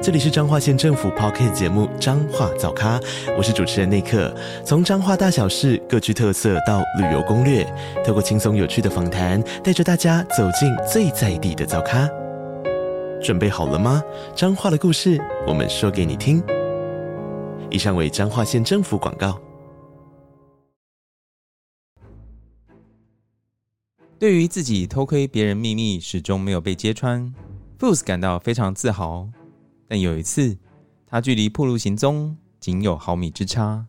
[0.00, 3.00] 这里是彰化县政府 Podcast 节目《彰化早咖》，
[3.36, 4.32] 我是主持人内克。
[4.64, 7.64] 从彰化大小事各具特色到旅游攻略，
[8.06, 12.08] 透过轻松有趣的访谈，带着大家走进最在地的早咖。
[13.20, 14.00] 准备好了吗？
[14.36, 16.40] 彰化的故事，我们说给你听。
[17.68, 19.36] 以上为彰化县政府广告。
[24.16, 27.34] 对于自己偷窥别人秘密始终没有被揭穿
[27.80, 29.28] ，Fox 感到非常自豪。
[29.88, 30.56] 但有一次，
[31.06, 33.84] 他距离破露行踪仅有毫米之差。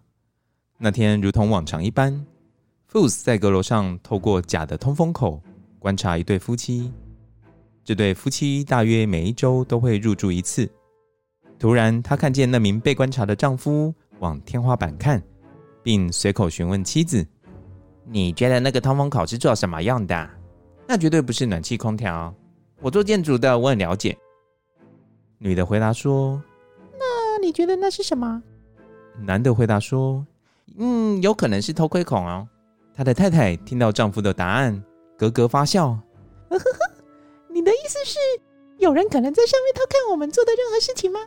[0.78, 2.26] 那天，如同往常一般
[2.90, 5.44] ，Fox 在阁楼上透过假的通风口
[5.78, 6.92] 观察一对夫妻。
[7.84, 10.70] 这对夫妻大约每一周都会入住一次。
[11.58, 15.22] 突然，他看见那名被观察的丈夫往天花板看，
[15.84, 17.28] 并随口询问妻子
[18.08, 20.30] ：“你觉得那个通风口是做什么用的？
[20.88, 22.34] 那绝对不是暖气空调。
[22.80, 24.18] 我做建筑的，我很了解。”
[25.40, 26.42] 女的回答说
[27.00, 28.44] ：“那你觉得那是什么？”
[29.18, 30.26] 男的回答说
[30.78, 32.48] ：“嗯，有可能是偷窥孔哦。”
[32.94, 34.84] 他的太太听到丈夫的答案，
[35.18, 35.98] 咯咯发笑
[36.50, 36.92] ：“呵呵呵，
[37.48, 38.18] 你的意思是
[38.80, 41.20] 有人可能在上面偷看我们做的任何事情吗？”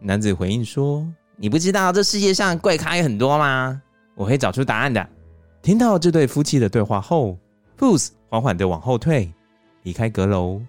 [0.00, 3.82] 男子回应说：“你不知道这世界上怪咖有很多吗？
[4.14, 5.04] 我会找出答案的。”
[5.60, 7.36] 听到这对夫妻的对话后
[7.76, 9.32] ，Fox 缓缓地往后退，
[9.82, 10.62] 离开阁楼。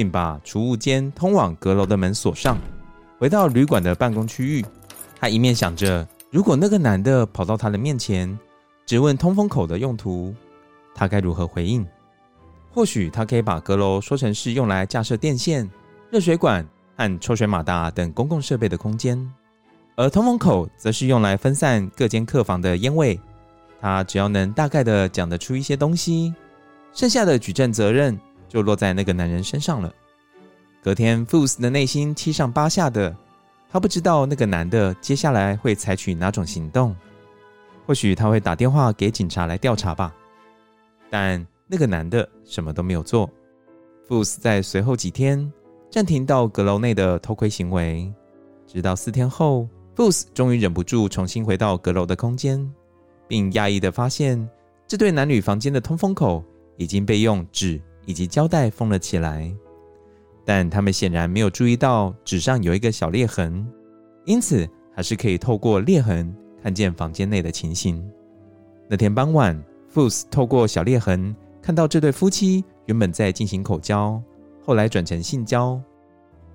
[0.00, 2.56] 并把储物间通往阁楼的门锁上，
[3.18, 4.64] 回到旅馆的办公区域。
[5.18, 8.38] 他一面想着，如果那个男的跑到他的面前，
[8.86, 10.34] 只问通风口的用途，
[10.94, 11.86] 他该如何回应？
[12.72, 15.70] 或许他可以把阁楼说成是用来架设电线、
[16.08, 19.30] 热水管和抽水马达等公共设备的空间，
[19.96, 23.20] 而通风口则是用来分散各间客房的烟味。
[23.82, 26.34] 他只要能大概的讲得出一些东西，
[26.94, 28.18] 剩下的举证责任，
[28.50, 29.90] 就落在那个男人身上了。
[30.82, 33.16] 隔天，Fox 的内心七上八下的，
[33.70, 36.94] 他不知道那个男的接下来会采取哪种行动。
[37.86, 40.12] 或许他会打电话给警察来调查吧。
[41.08, 43.30] 但那个男的什么都没有做。
[44.08, 45.52] Fox 在随后几天
[45.90, 48.12] 暂停到阁楼内的偷窥行为，
[48.66, 52.68] 直到四天后，Fox 终于忍不住重新回到阁楼的空间，
[53.28, 54.48] 并讶异的发现，
[54.88, 56.42] 这对男女房间的通风口
[56.76, 57.80] 已经被用纸。
[58.06, 59.52] 以及胶带封了起来，
[60.44, 63.66] 但他们显然没有注意到纸上有一个小裂痕，
[64.24, 68.04] 因此还是可以透过裂痕看见房间内的情形。
[68.88, 69.62] 那天傍晚
[69.94, 74.20] ，Fox 透过小裂痕看到这对夫妻原本在进行口交，
[74.64, 75.80] 后来转成性交。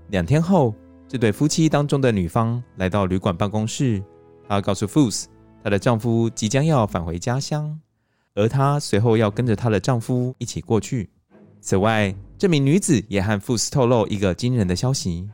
[0.09, 0.75] 两天后，
[1.07, 4.03] 这对夫妻当中的女方来到旅馆办公室，
[4.47, 5.25] 她告诉 Fox，
[5.63, 7.79] 她的丈夫即将要返回家乡，
[8.33, 11.09] 而她随后要跟着她的丈夫一起过去。
[11.65, 15.27] 此外，这名女子也和 Fox 透露一个惊人的消息：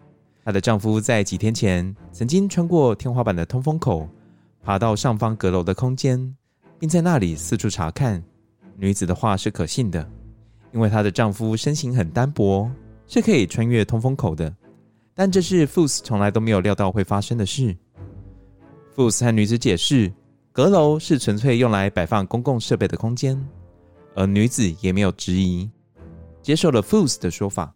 [0.46, 4.08] 她的丈夫在几天前曾经穿过天花板的通风口，
[4.64, 6.34] 爬到上方阁楼的空间，
[6.80, 8.24] 并在那里四处查看。
[8.78, 10.10] 女子的话是可信的，
[10.72, 12.72] 因为她的丈夫身形很单薄，
[13.08, 14.56] 是可以穿越通风口的。
[15.14, 17.76] 但这是 Fox 从来都没有料到会发生的事。
[18.96, 20.10] Fox 和女子解释，
[20.54, 23.38] 阁楼是纯粹用来摆放公共设备的空间，
[24.16, 25.70] 而女子也没有质疑。
[26.42, 27.74] 接受了 Foos 的说法。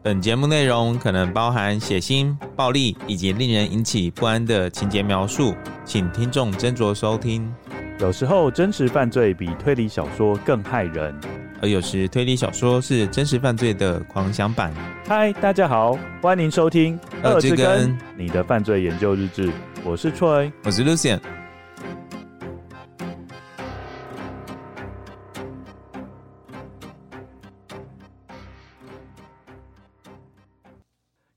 [0.00, 7.52] 本节目内容可能包含血腥、暴力以及令人引起不安的情节描述，请听众斟酌收听。
[7.98, 11.14] 有时候真实犯罪比推理小说更骇人，
[11.60, 14.72] 而有时推理小说是真实犯罪的狂想版。
[15.04, 19.52] 嗨，大家好，欢迎收听《二之根》你的犯罪研究日志。
[19.84, 21.18] 我是 Troy，我是 Lucien。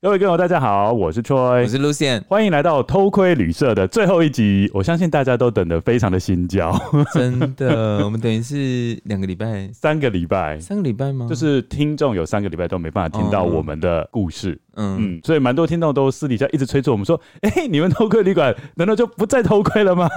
[0.04, 4.68] 各位观众，大家好，我是 Troy，我是 Lucian，欢迎来到偷窥旅社的最后一集。
[4.74, 6.76] 我相信大家都等得非常的心焦，
[7.14, 8.04] 真的。
[8.04, 11.28] 我们等于是两个礼拜，三个礼拜，三个礼拜吗？
[11.28, 20.10] 就是听众有三个礼拜都没办法听到我们的故事，嗯嗯，所以蛮多听众都私底下一直催促我们说：“哎、欸，你们偷窥旅馆难道就不再偷窥了吗？”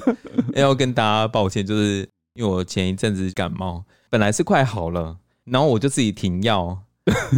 [0.56, 6.78] 要跟大家抱歉，就是因为我前一阵子感冒，本来是快好了，然后我就自己停药。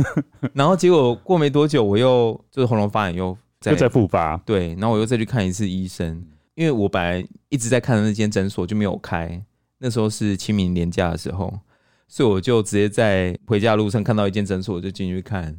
[0.55, 6.25] 然后结果过没多久，我又就是喉咙发炎又再又再复发，对，然后我又再去看一次医生，
[6.55, 9.43] 因因为我本来一直在看的那间诊所就没有开，
[9.79, 11.59] 那时候是清明年假的时候，
[12.07, 15.57] 所以我就直接在回家的路上看到一间诊所，我就进去看，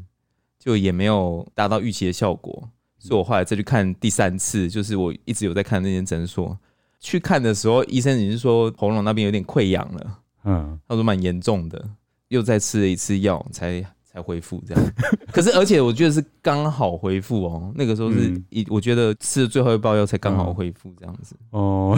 [0.60, 2.70] 就也没有达到预期的效果，
[3.00, 6.56] 所以我后来再去看第三次，就是我一直有在看那间诊所，
[7.00, 11.90] 去看的时候，医生已经说喉咙那边有点溃疡了，嗯，他说蛮严重的，
[12.28, 13.84] 又再吃了一次药才。
[14.14, 14.84] 才恢复这样，
[15.32, 17.72] 可是而且我觉得是刚好恢复哦。
[17.76, 21.36] 那个时候是一，我觉得吃了最后一包药才刚好恢复这样子。
[21.52, 21.98] 哦，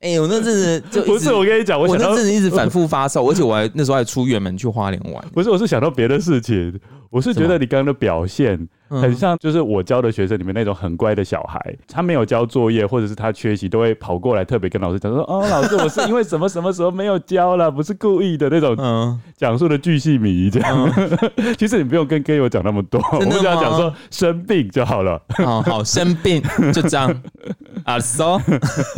[0.00, 5.24] 哎、欸，我那阵子就 不是我跟你讲，我，我那阵子一直反复发烧， 而且我还那时候还出远门去花莲玩。
[5.32, 6.78] 不是，我是想到别的事情，
[7.08, 8.68] 我是觉得你刚刚的表现。
[9.00, 20.92] 很像，就是我教的学生里面那种很乖的小孩，他没有交作业，或者是他缺席，都会跑过来特别跟老师讲说：“哦，老师，我是因为什么什么时候没有交了，不是故意的那种。”嗯，讲述的巨细靡遗这样。
[21.58, 25.22] 其实你不用跟 Gay 我讲那么多，我只要讲说生病就好了。
[25.38, 26.42] 哦，好，生病
[26.72, 27.22] 就这样。
[27.84, 28.38] 啊，so，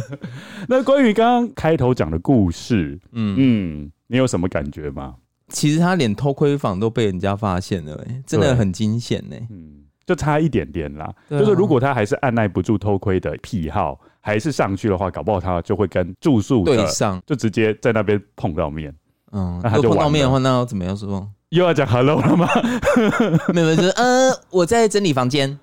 [0.69, 5.15] 那关于刚刚开头讲的故事，嗯嗯，你有什么感觉吗？
[5.49, 9.37] 其实他连偷窥房都被人家发现了，哎，真的很惊险呢。
[9.51, 9.84] 嗯。
[10.07, 18.95] 就差一点点啦，啊、就是如果他还是按耐不住偷窥的癖好，还是上去的话，搞不好他就会跟住宿对上，就直接在那边碰到面。
[19.33, 21.29] 嗯，那他就碰到面的话，那要怎么样说？
[21.51, 22.49] 又要讲 hello 了吗？
[23.55, 25.59] 没有，就是呃，我在整理房间。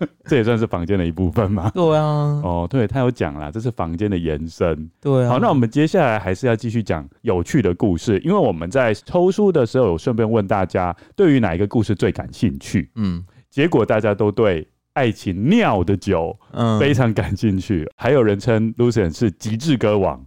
[0.26, 1.70] 这也算是房间的一部分吗？
[1.74, 4.90] 对啊，哦，对，他有讲啦，这是房间的延伸。
[5.00, 12.90] 对啊，好，那我们接下来还是要继续讲有趣的故事，因为我们在抽书的时候有顺便问大家，对于哪一个故事最感兴趣？
[12.96, 20.24] 嗯，结果大家都对爱情尿的酒，嗯，非常感兴趣，嗯、还有人称 Lucien 是极致歌王。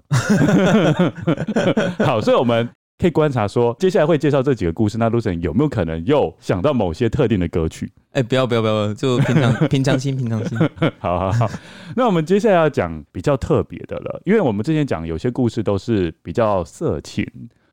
[2.00, 2.70] 好，所以我们。
[3.02, 7.92] 可以观察说，接下来会介绍这几个故事，那 Lucien 有没有可能又想到某些特定的歌曲？
[8.12, 10.56] 哎、欸，不要不要不要，就平常平常心平常心。
[11.00, 11.50] 好好好，
[11.96, 17.26] 那我们接下来要讲比较特别的了，因为我们之前讲有些故事都是比较色情，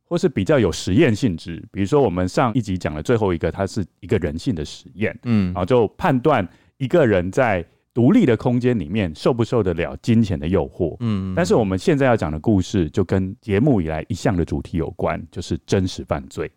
[0.05, 1.63] 或是比较有实验性质。
[1.71, 6.49] 比如说我们上一集讲的最后一个，它是一个人性的实验，嗯，然后就判断
[6.79, 7.63] 一个人在。
[7.99, 10.97] 独立的空间里面受不受得了金钱的诱惑？
[11.01, 16.49] 嗯，但是我们现在要讲的故事就跟节目以来一向的主题有关，就是真实犯罪。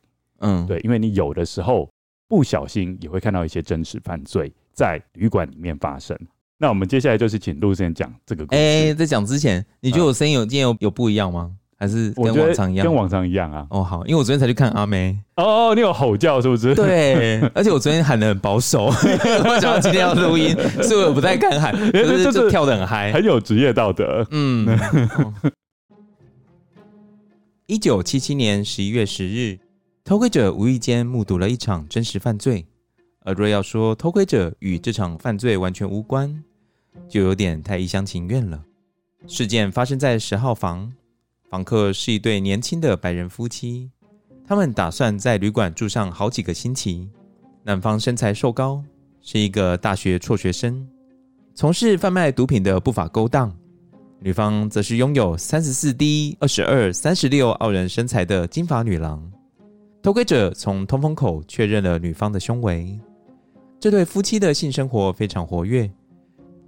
[0.42, 1.90] 嗯，对，因为你有的时候
[2.28, 6.16] 不小心也会看到一些真实犯罪在旅馆里面发生。
[6.60, 8.62] 那我们接下来就是请 Lucien 讲这个故事。
[8.62, 11.56] 哎，在讲之前，你觉得我声音有今天有有不一样吗？
[11.82, 13.66] 还是跟往常一样，跟往常一样啊。
[13.72, 15.18] 哦，好，因为我昨天才去看阿妹。
[15.38, 16.76] 哦，你有吼叫是不是？
[16.76, 24.24] 对， 而且我昨天喊的很保守， 我想到今天要录音，所以我不太敢喊，可是就跳的很嗨，很有职业道德。
[24.30, 24.66] 嗯。
[27.66, 29.58] 一九七七年十一月十日，
[30.04, 32.68] 偷窥者无意间目睹了一场真实犯罪，
[33.26, 36.44] 而若要说偷窥者与这场犯罪完全无关，
[37.10, 38.62] 就有点太一厢情愿了。
[39.26, 40.94] 事件发生在十号房，
[41.52, 43.92] 房客是一对年轻的白人夫妻，
[44.48, 47.10] 他们打算在旅馆住上好几个星期。
[47.62, 48.82] 男方身材瘦高，
[49.22, 50.88] 是一个大学辍学生，
[51.54, 53.52] 从事贩卖毒品的不法勾当；
[54.22, 59.22] 女方则是拥有三十四 D、二十二、三十六傲人身材的金发女郎。
[60.02, 62.98] 偷窥者从通风口确认了女方的胸围。
[63.78, 65.92] 这对夫妻的性生活非常活跃，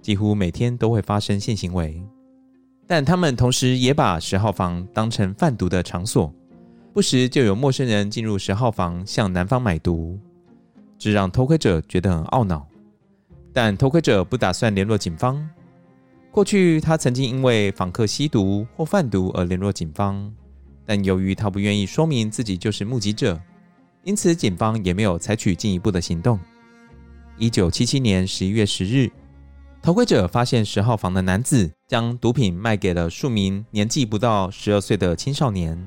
[0.02, 2.02] 几乎每天都会发生性行为。
[2.86, 6.32] 但他们同时也把十号房当成贩毒的场所，
[6.92, 10.18] 不时就有陌生人进入十号房向男方买毒，
[10.98, 12.66] 这让偷窥者觉得很懊恼。
[13.54, 15.48] 但偷窥者不打算联络警方。
[16.30, 20.30] 过去他曾经因为访客吸毒或贩毒而联络警方，
[20.84, 23.40] 但由于他不愿意说明自己就是目击者，
[24.02, 26.38] 因此警方也没有采取进一步的行动。
[27.38, 29.10] 一九七七年十一月十日。
[29.84, 35.78] 偷窥者发现十号房的男子将毒品卖给了数名年纪不到十二岁的青少年。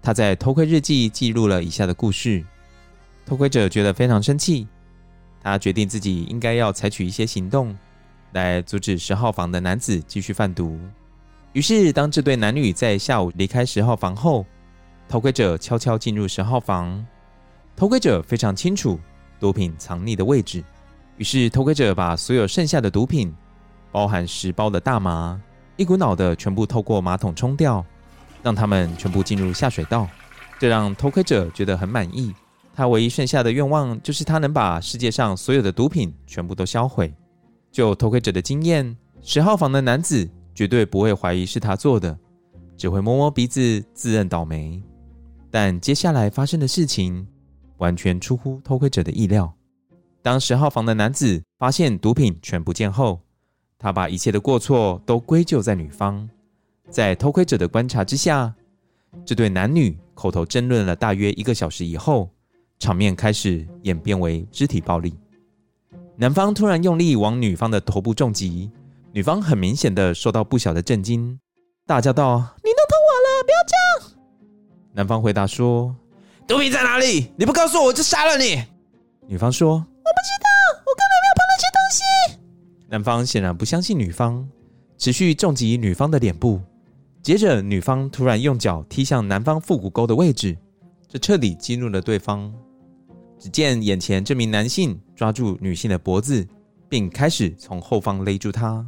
[0.00, 2.44] 他在偷窥日记记录了以下的故事。
[3.26, 4.68] 偷窥者觉得非常生气，
[5.42, 7.76] 他决定自己应该要采取一些行动
[8.30, 10.78] 来阻止十号房的男子继续贩毒。
[11.52, 14.46] 于是，当这对男女在下午离开十号房后，
[15.08, 17.04] 偷窥者悄悄进入十号房。
[17.74, 19.00] 偷窥者非常清楚
[19.40, 20.62] 毒品藏匿的位置。
[21.18, 23.32] 于是，偷窥者把所有剩下的毒品，
[23.92, 25.40] 包含十包的大麻，
[25.76, 27.84] 一股脑的全部透过马桶冲掉，
[28.42, 30.08] 让他们全部进入下水道。
[30.58, 32.34] 这让偷窥者觉得很满意。
[32.74, 37.12] 他唯一剩下的愿望就是他能把世界上所有的毒品全部都销毁。
[37.70, 42.18] 就偷窥者的经验，十号房的男子绝对不会怀疑是他做的，
[42.76, 44.82] 只会摸摸鼻子自认倒霉。
[45.50, 47.26] 但接下来发生的事情，
[47.76, 49.52] 完全出乎偷窥者的意料。
[50.22, 53.20] 当十号房的男子发现毒品全不见后，
[53.76, 56.28] 他把一切的过错都归咎在女方。
[56.88, 58.54] 在偷窥者的观察之下，
[59.24, 62.30] 这对男女口头争论了大约一个小时以后，
[62.78, 65.12] 场面开始演变为肢体暴力。
[66.16, 68.70] 男方突然用力往女方的头部重击，
[69.10, 71.40] 女方很明显的受到不小的震惊，
[71.84, 74.22] 大叫道：“你弄痛我了，不要这样！”
[74.94, 75.96] 男方回答说
[76.46, 77.32] ：“毒品在哪里？
[77.36, 78.62] 你不告诉我，我就杀了你。”
[79.26, 79.84] 女方说
[82.92, 84.46] ：“男方显然不相信女方，
[84.98, 86.60] 持续重击女方的脸部。
[87.22, 90.54] 接着，女方突然用脚踢向男方腹股沟的位置，
[91.08, 92.52] 这彻底激怒了对方。
[93.38, 96.46] 只见眼前这名男性抓住女性的脖子，
[96.86, 98.86] 并开始从后方勒住她，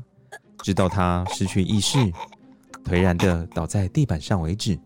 [0.58, 1.96] 直到她失去意识，
[2.84, 4.78] 颓然的倒在地板上为止。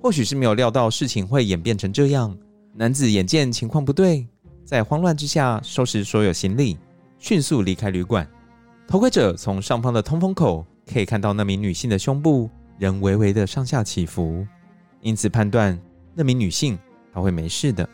[0.00, 2.36] 或许是没有料到事情会演变成这样，
[2.74, 4.26] 男子眼见情况不对，
[4.64, 6.76] 在慌乱之下收拾所有行李，
[7.22, 8.28] 迅速离开旅馆。
[8.88, 12.50] 偷窥者从上方的通风口可以看到那名女性的胸部。
[12.78, 14.44] 仍微微的上下起伏，
[15.02, 15.78] 因此判断
[16.14, 16.76] 那名女性
[17.14, 17.88] 她会没事的。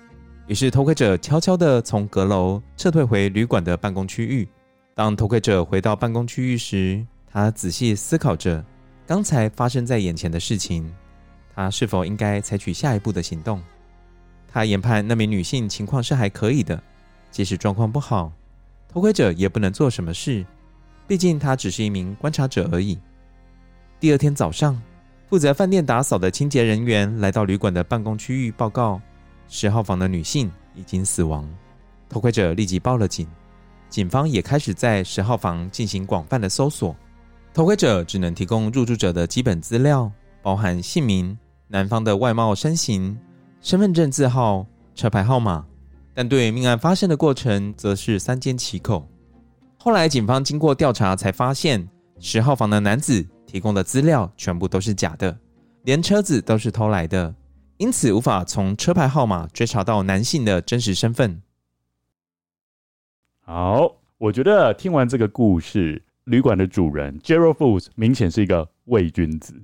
[0.46, 4.48] 于是偷窥者悄悄地从阁楼撤退回旅馆的办公区域。
[4.94, 8.64] 当偷窥者回到办公区域时，他仔细思考着
[9.06, 10.90] 刚才发生在眼前的事情，
[11.54, 13.62] 他是否应该采取下一步的行动？
[14.50, 16.82] 他研判那名女性情况是还可以的，
[17.30, 18.32] 即使状况不好，
[18.88, 20.44] 偷窥者也不能做什么事，
[21.06, 22.98] 毕竟他只是一名观察者而已。
[24.00, 24.80] 第二天早上，
[25.28, 29.00] 负责饭店打扫的清洁人员来到旅馆的办公区域报告，
[29.48, 31.48] 十号房的女性已经死亡。
[32.08, 33.28] 偷窥者立即报了警，
[33.90, 36.96] 警方也开始在十号房进行广泛的搜索。
[37.52, 43.18] 偷窥者只能提供入住者的基本资料，包含姓名、男方的外貌身形、
[43.60, 44.64] 身份证字号、
[44.94, 45.66] 车牌号码，
[46.18, 49.08] 但对命案发生的过程则是三缄其口。
[49.78, 53.24] 后来，警方经过调查才发现，十号房的男子。
[53.46, 55.38] 提供的资料全部都是假的，
[55.84, 57.32] 连车子都是偷来的，
[57.76, 61.40] 因此无法从车牌号码追查到男性的真实身份。
[63.38, 69.54] 好，我觉得听完这个故事，旅馆的主人 Gerald Foos 明显是一个伪君子。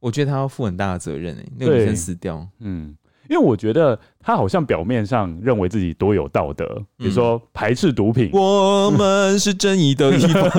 [0.00, 2.96] 我觉得他要负很大的责任诶，那个女生死掉，嗯。
[3.32, 6.66] 因为我觉得他好像表面上认为自己多有道德，
[6.98, 10.50] 比如说排斥毒品，我们是正义的一方。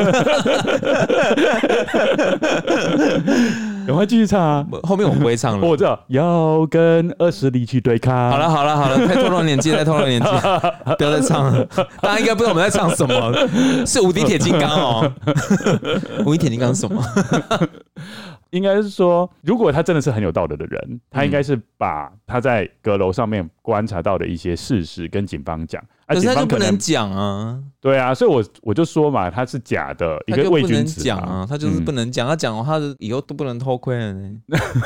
[3.86, 4.66] 赶快继续唱啊！
[4.84, 5.68] 后面我不会唱了。
[5.68, 8.32] 我知道要跟恶势力去对抗。
[8.32, 10.28] 好了好了好了，太透露年纪，太透露年纪，
[10.98, 11.68] 不要再唱了。
[12.02, 13.34] 大家应该不知道我们在唱什么，
[13.86, 15.12] 是无敌铁金刚哦。
[16.26, 17.04] 无敌铁金刚是什么？
[18.54, 25.84] 应该是说，如果他真的是很有道德的人，他应该是把他在阁楼上面观察到的一些事实跟警方讲。
[26.08, 27.60] 可是他就不能讲啊。
[27.82, 34.14] 对啊，所以我我就说嘛，他是假的，一个伪君子讲啊，他就是不能讲，他讲的话以后都不能偷窥了。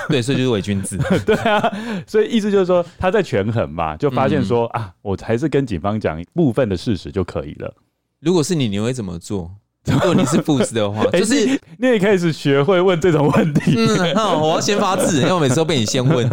[0.07, 0.97] 对，所以就是伪君子。
[1.25, 1.59] 对啊，
[2.07, 7.74] 所以意思就是说他在权衡嘛，就发现说啊，我还是跟警方讲部分的事实就可以了。
[8.21, 9.51] 如果是你，你会怎么做？
[9.94, 13.75] 如果你是 Foos 的话，就是你也开始学会问这种问题。
[13.77, 16.29] 嗯，好，我要先发制人， 因为我每次都被你先问。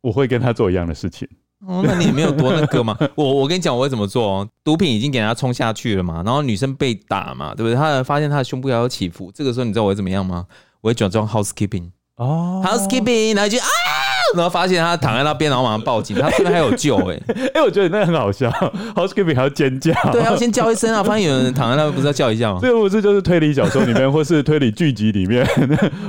[0.00, 1.28] 我会跟他做一样的事情。
[1.66, 2.96] 哦，那你也没有多那个嘛？
[3.14, 4.48] 我我跟你讲，我会怎么做哦？
[4.64, 7.74] 毒品已经给他冲下去了嘛，然后女生被打嘛，对不对？
[7.76, 10.44] 他发现他的胸部要有起伏，这个时候你知道我会怎么样吗？
[10.80, 13.66] 我会假装 housekeeping 哦，housekeeping，然后就啊。
[14.36, 16.16] 然后发现他躺在那边，然后马上报警。
[16.16, 17.34] 他这边还有救哎、 欸！
[17.34, 18.50] 哎、欸，我觉得那个很好笑
[18.94, 19.92] ，housekeeping 还要尖叫。
[20.12, 21.02] 对，要先叫一声啊！
[21.02, 22.58] 发现有人躺在那边，不是要叫一下吗？
[22.62, 25.46] 这个不是就是推理小说里面，或是推理剧集里面，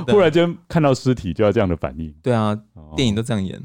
[0.08, 2.12] 忽然间看到尸体就要这样的反应。
[2.22, 2.56] 对啊，
[2.96, 3.60] 电影都这样演。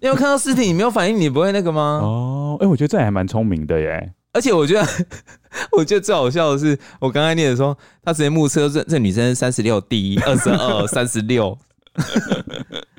[0.00, 2.00] 因为看到尸体你没有反应，你不会那个吗？
[2.02, 4.12] 哦，哎、欸，我觉得这还蛮聪明的耶。
[4.34, 4.88] 而且我觉得，
[5.76, 11.58] 我觉得最好笑的是，我刚才念的说，他直接目测这这女生三十六第一二十二，三十六。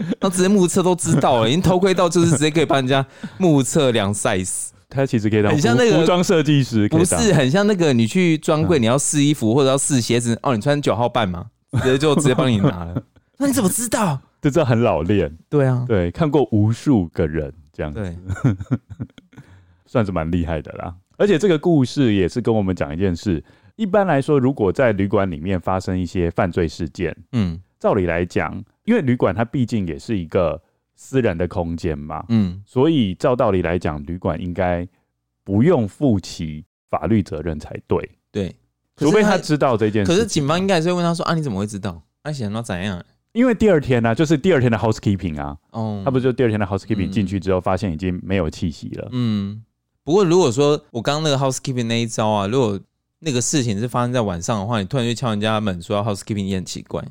[0.19, 3.05] 他直接目测都知道了，已经偷窥到，就是直接可以帮人家
[3.38, 4.69] 目测量 size。
[4.89, 11.48] 他其实可以当很像那个服装设计师，不是很像那个你去专柜你要试衣服或者要试鞋子哦，你穿九号半嘛，
[11.81, 13.03] 直接就直接帮你拿了。
[13.38, 14.19] 那你怎么知道？
[14.39, 15.36] 这这很老练。
[15.50, 18.00] 对啊，对，看过无数个人这样子，
[18.43, 18.55] 对，
[19.88, 20.93] 算是蛮厉害的啦。
[21.17, 23.43] 而且这个故事也是跟我们讲一件事。
[23.75, 28.63] 一般来说，如果在旅馆里面发生一些犯罪事件，嗯，照理来讲。
[28.85, 30.61] 因为旅馆它毕竟也是一个
[30.95, 34.87] 私人的空间嘛，嗯，所以照道理来讲，旅馆应该
[35.43, 38.55] 不用负起法律责任才对，对，
[38.97, 40.11] 除非他知道这件事。
[40.11, 42.01] 可是警方应该还是会问他说：“啊，你怎么会知道？
[42.23, 49.63] 他想到怎样？”因为第二天呢、啊，就是第二天的 housekeeping 啊，哦，他不就第二天的 housekeeping 进去之后，发现已经没有气息了，嗯。
[50.03, 52.79] 不过如果说我刚刚那个 housekeeping 那一招啊，如果
[53.19, 57.01] 那个事情是发生在晚上的话，你突然就敲人家门说要 housekeeping 也很奇怪，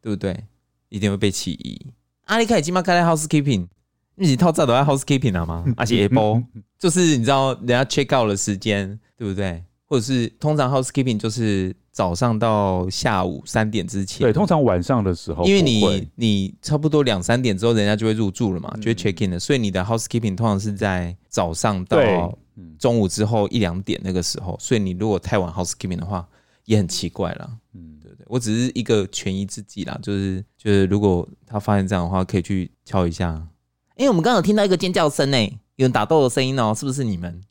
[0.00, 0.44] 对不对？
[0.92, 1.80] 一定会被起疑。
[2.26, 3.66] 阿里凯今晚开来 housekeeping，
[4.14, 5.64] 你套炸都要 housekeeping 了吗？
[5.76, 6.44] 而且 Apple
[6.78, 9.64] 就是你知道人家 check out 的时间，对不对？
[9.86, 14.20] 或者是通常 housekeeping 就是早上到下午三点之前。
[14.20, 19.38] 对，通常晚上的时候，因为你你差不多两三点之后，人家就会入住了嘛，就会 check in 了。
[19.38, 22.38] 所以你的 housekeeping 通常是在早上到
[22.78, 24.56] 中午之后一两点那个时候。
[24.60, 26.26] 所以你如果太晚 housekeeping 的话，
[26.64, 27.50] 也很奇怪了。
[27.74, 27.91] 嗯，
[28.32, 33.46] 我只是一个权宜之计啦，就是就是如果他发现这样的话，可以去敲一下。
[33.94, 37.42] 因为我们刚刚有听到一个尖叫声诶，有人打斗的声音哦，是不是你们？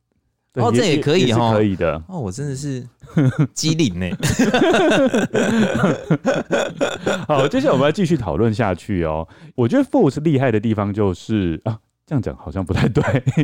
[0.54, 2.02] 哦，这也可以哈，可以的。
[2.08, 2.84] 哦，我真的是
[3.54, 4.10] 机灵呢。
[7.28, 9.28] 好，接下来我们要继续讨论下去哦。
[9.54, 11.78] 我觉得 Force 厉害的地方就是啊。
[12.12, 13.02] 这样讲好像不太对，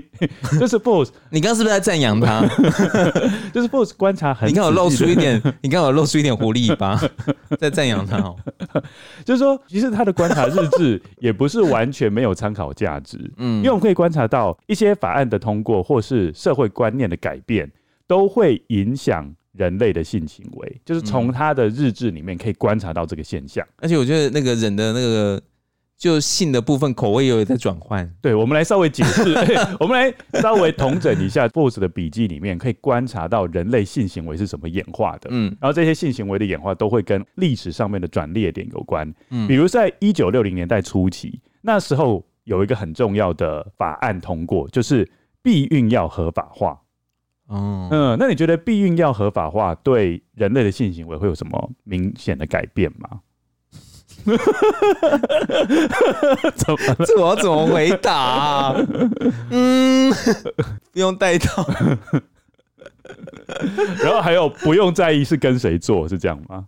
[0.61, 2.47] 就是 Force，你刚刚是不是在赞扬他？
[3.51, 7.01] 就是 Boss 观察很，你看我露出一点，你看我露出一点狐狸尾巴，
[7.59, 8.37] 在赞扬他哦。
[9.25, 17.73] 就是说，其实他的观察日志也不是完全没有参考价值，嗯，因为我们可以观察到一些法案的通过或是社会观念的改变，
[18.07, 23.67] 都会影响人类的性行为，就是从他的日志里面可以观察到这个现象。
[23.79, 25.41] 而且我觉得那个人的那个。
[25.99, 29.35] 就性的部分口味又有在转换，对，我们来稍微解释，
[29.81, 45.11] 我们来稍微统整一下 Force 的笔记里面可以观察到人类性行为是怎么演化的，嗯，然后这些性行为的演化都会跟历史上面的转捩点有关，嗯，比如在一九六零年代初期，那时候有一个很重要的法案通过，就是
[45.43, 46.81] 避孕药合法化，
[47.49, 53.19] 哦，嗯，那你觉得避孕药合法化对人类的性行为会有什么明显的改变吗？
[56.55, 56.79] 怎么？
[57.07, 58.77] 这我要怎么回答啊？
[59.51, 60.13] 嗯，
[60.93, 61.65] 不用带套。
[64.03, 66.67] 然后还有不用在意是跟谁做，是这样吗？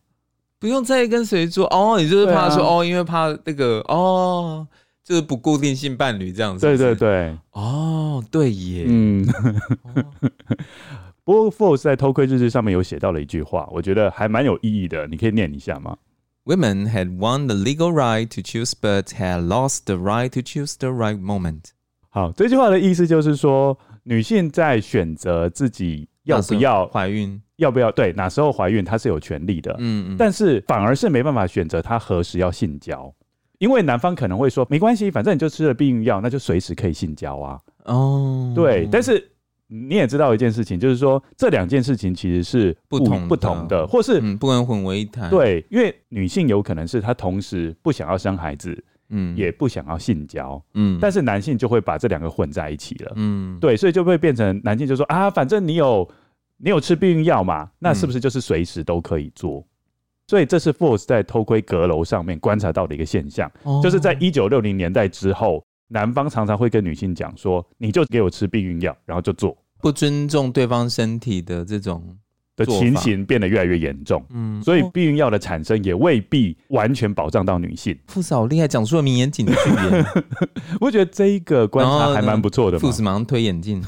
[0.58, 4.66] 不用在意跟谁做哦，你就是怕说、啊、哦，因为怕那个哦，
[5.04, 6.66] 就是不固定性伴侣这样子。
[6.66, 8.84] 对对对，哦，对耶。
[8.86, 9.26] 嗯。
[11.24, 15.96] 不过 Force 在偷窥日志上面有写到了一句话，我觉得还蛮有意义的，你可以念一下吗
[16.50, 20.88] ？Women had won the legal right to choose, but had lost the right to choose the
[20.88, 21.66] right moment.
[22.08, 29.76] 好，这句话的意思就是说，女性在选择自己要不要怀孕，要不要对哪时候怀孕，她是有权利的。
[29.78, 30.16] 嗯嗯。
[30.18, 33.14] 但是反而是没办法选择她何时要性交，
[33.58, 37.60] 因为男方可能会说，没关系，反正你就吃了避孕药，那就随时可以性交啊。
[37.84, 38.52] 哦。
[38.56, 39.29] 对，但是。
[39.72, 45.30] 你也知道一件事情，就是说这两件事情其实是不同不同的，或是不能混为一谈。
[45.30, 48.76] 对，因为女性有可能是她同时不想要生孩子，
[49.10, 56.10] 嗯，也不想要性交，嗯，但是男性就会把这两个混在一起了，嗯，对，所以就会变成男性就说啊，反正你有
[56.56, 59.64] 你有吃避孕药嘛，那是不是就是随时都可以做？
[60.26, 63.48] 所以这是 Force 在偷窥阁楼上面观察到的一个现象，
[63.80, 65.64] 就是在一九六零年代之后。
[65.92, 72.16] 男方常常会跟女性讲说：“你就给我吃避孕药，然后就做。”不尊重对方身体的这种
[72.54, 74.24] 的情形变得越来越严重。
[74.30, 77.98] 嗯，所以避孕药的产生也未必完全保障到女性。
[78.06, 79.52] 富士好厉害，讲出了名言警句。
[80.80, 82.78] 我觉得这一个观察还蛮不错的。
[82.78, 83.82] 富士马上推眼镜，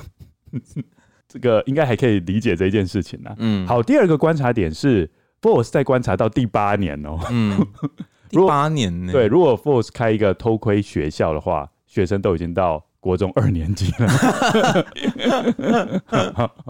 [1.28, 3.30] 这个应该还可以理解这一件事情呢。
[3.38, 5.08] 嗯，好，第二个观察点是
[5.40, 7.18] Force 在观察到第八年哦。
[7.30, 7.64] 嗯，
[8.30, 9.12] 第八年呢？
[9.12, 11.68] 对，如果 Force 开一个偷窥学校的话。
[11.92, 14.08] 学生都已经到国中二年级了。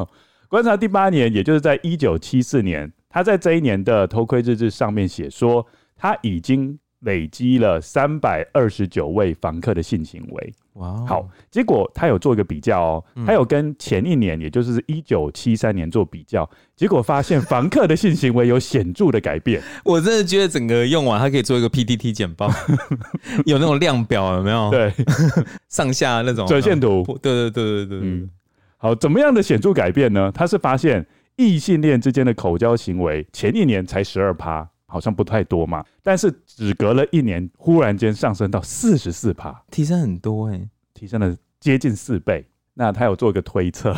[0.48, 5.64] 观察第八年，也就是在一九七四年，他在这一年的偷窥日志上面写说，
[5.96, 6.76] 他已经。
[7.02, 11.04] 累积了三百二十九位房客的性行为，哇！
[11.06, 19.62] 好，结果他有做一个比较哦，他有跟前一年，也就是一九七三年做比较，结果发现房客的性行为有显著的改变。
[19.84, 22.50] 我真的觉得整个用完，他可以做一个 PPT 简报，
[23.46, 24.70] 有那种量表有没有？
[24.70, 24.92] 对，
[25.68, 27.04] 上下那种折线图。
[27.20, 28.30] 对对对对对，嗯。
[28.78, 30.30] 好，怎么样的显著改变呢？
[30.34, 34.68] 他是发现异性恋之间的口交行为，前一年才十二趴。
[34.92, 42.46] 好像不太多嘛，但是只隔了一年，忽然间上升到四十四趴，提升很多哎、欸，提升了接近四倍。
[42.74, 43.94] 那他有做一个推测，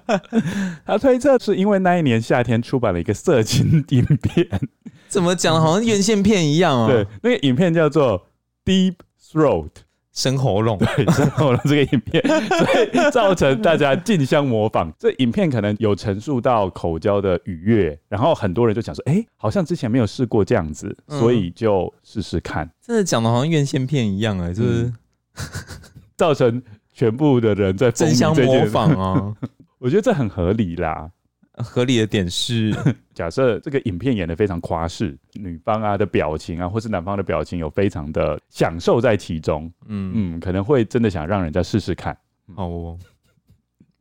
[0.84, 4.46] 他推测是因为那一年夏天出版了一个色情影片，
[5.08, 6.88] 怎么讲好像院线片一样啊？
[6.88, 8.26] 对，那个影片叫做
[8.64, 8.96] Deep
[9.32, 9.70] Throat。
[10.20, 14.92] 生喉咙，对，生喉咙这个影片， 所以造成大家竞相模仿。
[14.98, 22.66] 这影片可能有陈述到口交的愉悦，然后很多人就想说，哎、欸，好像之前没有试过这样子，所以就试试看。
[22.66, 24.94] 嗯、真的讲的好像院线片一样哎、欸，就是、嗯、
[26.18, 29.34] 造成全部的人在争相模仿啊。
[29.80, 31.08] 我觉得这很合理啦。
[31.62, 32.74] 合理的点是，
[33.14, 42.16] 假设这个影片演得非常夸饰，女方啊的表情啊，或是男方的表情有非常的享受在其中，嗯嗯，可能会真的想让人家试试看。
[42.56, 42.98] 好哦，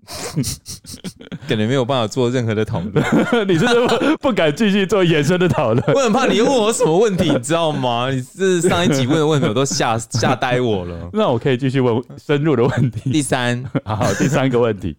[1.48, 3.06] 可能没有办法做任何的讨论，
[3.48, 5.84] 你是不是不敢继续做延伸的讨论？
[5.94, 8.10] 我很怕你问我什么问题，你知道吗？
[8.10, 11.10] 你是上一集问的问题我都吓吓呆我了。
[11.14, 13.12] 那我可以继续问深入的问题。
[13.12, 14.98] 第三，好，第三个问题。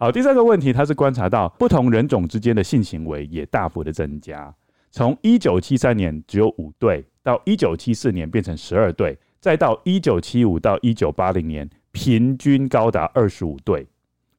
[0.00, 4.54] 好，第三个问题，他是观察到不同人种之间的性行为也大幅的增加，
[4.92, 13.88] 从一九七三年只有五对，到一九七四年变成十二对，再到一九七五到一九八零年，平均高达二十五对，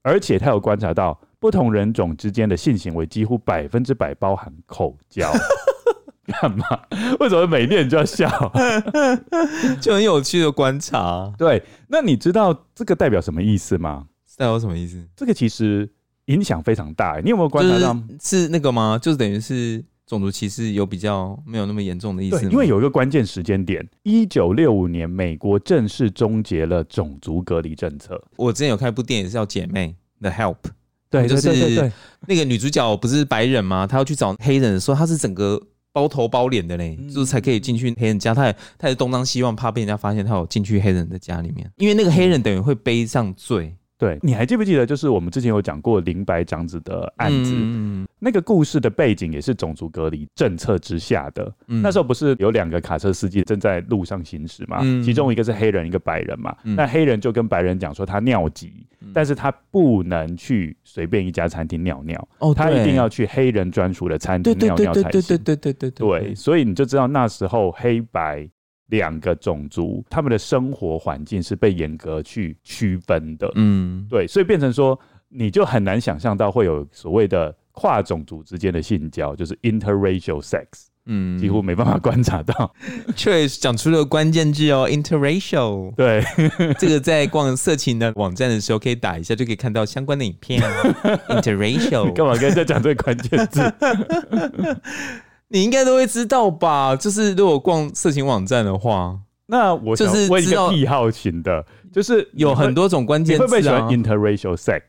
[0.02, 5.30] 而且他有观察到不同人种之间的性行为几乎百分之百包含口交，
[6.41, 6.63] 干嘛？
[7.19, 8.30] 为什么每念就要笑？
[9.82, 11.34] 就很有趣的观察。
[11.38, 14.06] 对，那你知道这个代表什么意思吗？
[14.39, 15.06] 代表什么意思？
[15.17, 15.88] 这个其实
[16.28, 17.19] 影响非常大。
[17.21, 18.02] 你有没有观察到？
[18.23, 18.97] 是那个吗？
[18.97, 22.39] 就是等于是种族歧视有比较没有那么严重的意思。
[22.39, 28.23] 对，因为有一个关键时间点，一九六五年，美国正式终结了种族隔离政策。
[28.38, 30.56] 我之前有看一部电影是叫《姐妹》The Help，
[31.10, 31.91] 对，就是
[32.25, 33.86] 那个女主角不是白人吗？
[33.86, 38.34] 她要去找黑人的时候，她是整个包头包脸的嘞，就是才可以进去黑人家。
[38.34, 43.75] 她也她也东张西望，怕被人家发现她有进去黑人的家里面，因为那个黑人等于会背上罪。
[43.99, 51.53] 对，你还记不记得，就是我们之前有讲过林白长子的案子，嗯、那个故事的背景也是种族隔离政策之下的。
[51.67, 54.79] 嗯、那时候不是有两个卡车司机正在路上行驶嘛？
[54.83, 56.55] 嗯、其中一个是黑人，一个白人嘛。
[56.63, 65.12] 嗯、那黑人就跟白人讲说他尿急，嗯、但是他不能去随便一家餐厅尿尿，哦、他一定要去黑人专属的餐厅尿尿才行。
[65.12, 68.49] 对对对对对对对对，所以你就知道那时候黑白。
[68.89, 74.99] 两个种族，他们的生活环境是被严格去区分的，嗯，对，所以变成说，
[75.30, 80.65] 你就很难想象到会有所谓的跨种族之间的性交，就是 interracial sex，
[81.06, 82.73] 嗯，几乎没办法观察到。
[83.15, 85.93] 确实讲出了关键字哦，interracial。
[85.95, 86.23] 对，
[86.80, 90.62] 这个在逛色情的网站的时候可以打一下，就可以看到相关的影片。
[91.30, 93.73] interracial，干嘛跟人家讲这个关键字？
[95.49, 96.95] 你应该都会知道吧？
[96.95, 103.45] 就是如果逛色情网站的话，那我就是问一个癖好型的，就是有很多种关键词啊。
[103.45, 104.81] 会不会喜欢 interracial sex？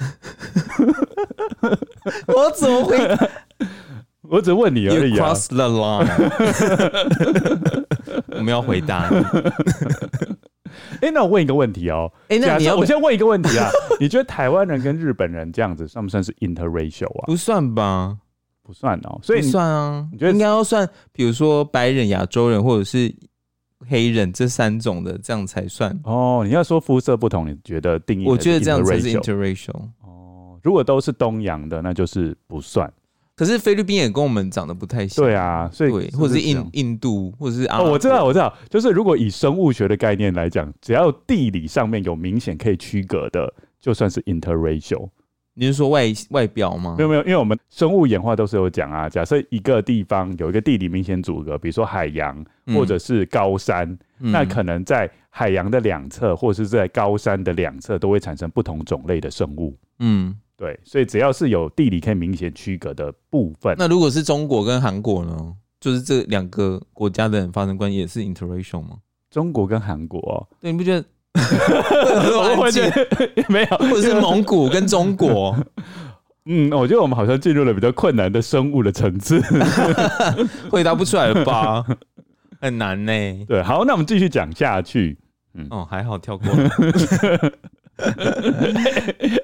[2.26, 2.98] 我怎么会？
[4.22, 5.16] 我只问你而已啊。
[5.16, 6.08] You cross the line。
[8.30, 9.10] 我们要回答。
[11.00, 12.10] 哎、欸，那我问一个问题哦。
[12.28, 13.68] 哎、欸，那你要我先问一个问题啊？
[14.00, 17.24] 你觉得台湾人跟日本人这样子算不算是 interracial 啊？
[17.26, 18.16] 不算吧。
[18.70, 20.08] 不算哦，所以算啊？
[20.12, 23.12] 你觉得应该要算，比如说白人、亚洲人或者是
[23.88, 26.44] 黑人这三种的，这样才算哦。
[26.46, 28.28] 你要说肤色不同，你觉得定义？
[28.28, 30.56] 我觉得这样才是 interracial 哦。
[30.62, 32.88] 如果都是东洋的，那就是不算。
[33.34, 45.08] 可是菲律宾也跟我们长得不太像，对啊，所以或者是印印度，或者是啊、哦，我知道，我知道，就是如果以生物学的概念来讲，只要地理上面有明显可以区隔的，就算是 interracial。
[45.60, 46.94] 你是说外外表吗？
[46.96, 49.10] 没有没有，因为我们生物演化都是有讲啊。
[49.10, 53.86] 假设一个地方有一个地理明显阻隔，比如说海洋或者是高山，
[54.20, 59.76] 嗯、那可能在海洋的两侧或者是在高山的两侧都会产生不同种类的生物。
[59.98, 65.54] 嗯，对，所以只要是有地理可以明显区隔的部分，那如果是中国跟韩国呢？
[65.78, 68.96] 就是这两个国家的人发生关系也是 interracial 吗？
[69.30, 71.04] 中国跟韩国、喔，对，你不觉得？
[71.38, 73.06] 我会觉得
[73.48, 75.56] 没有，或者是蒙古跟中国。
[76.46, 79.40] 嗯，我觉得我们好像进入了比较困难的生物的层次，
[80.70, 81.84] 回答不出来了吧？
[82.60, 83.12] 很难呢。
[83.46, 85.18] 对，好，那我们继续讲下去。
[85.54, 86.48] 嗯，哦，还好跳过。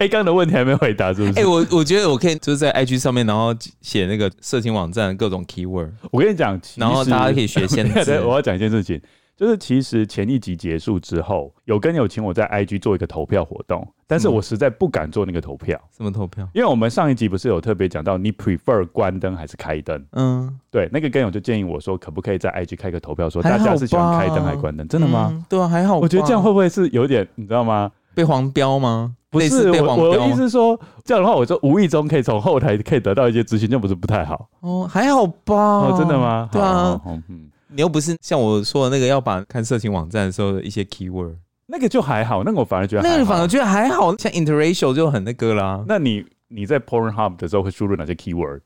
[0.00, 1.38] 哎，刚刚的问题还没回答，是不是？
[1.38, 5.90] 哎，我我觉得我可以就是在 IG 上面，然后写那个色情网站的各种 keyword。
[6.10, 7.86] 我跟你讲，然后大家可以学先。
[8.04, 9.00] 对，我要讲一件事情。
[9.36, 15.78] 就是其实前一集结束之后，有跟有请我在 IG 做一个投票活动，但是我实在不敢做那个投票。
[15.94, 16.48] 什么投票？
[16.54, 20.02] 因为我们上一集不是有特别讲到你 prefer 关灯还是开灯？
[20.12, 24.88] 嗯，对，那个跟友就建议我说，可不可以在 IG 开个投票，说大家是喜欢开灯还是关灯？
[24.88, 25.28] 真的吗？
[25.30, 25.98] 嗯、对啊，还好。
[25.98, 27.92] 我觉得这样会不会是有点，你知道吗？
[28.14, 29.14] 被黄标吗？
[29.28, 29.70] 不是。
[29.82, 34.48] 我我的意思是说，这样的话，我就无意中可以从后台可以得到一些资讯，这不是不太好？
[34.60, 35.54] 哦，还好吧？
[35.54, 36.48] 哦，真的吗？
[36.50, 37.50] 对啊，嗯。
[37.68, 41.34] 你又不是像我说的那个要把看色情网站的时候的一些 keyword，
[41.66, 45.84] 那个就还好，那个我反而觉得那个反而觉得还好，像 interracial 就很那个啦。
[45.88, 48.60] 那你你在 Pornhub 的时候会输入哪些 keyword？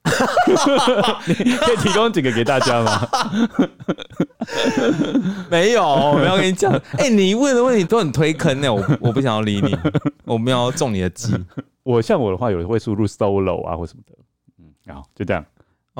[1.26, 3.08] 你 可以提供几个给大家吗？
[5.50, 6.70] 没有，我没有跟你讲。
[6.72, 9.74] 哎、欸，你问的问题都很推坑呢，我我不想要理你，
[10.26, 11.34] 我没有要中你的计。
[11.82, 14.14] 我像我的话，有人会输入 solo 啊或什么的。
[14.58, 15.42] 嗯，好，就这样。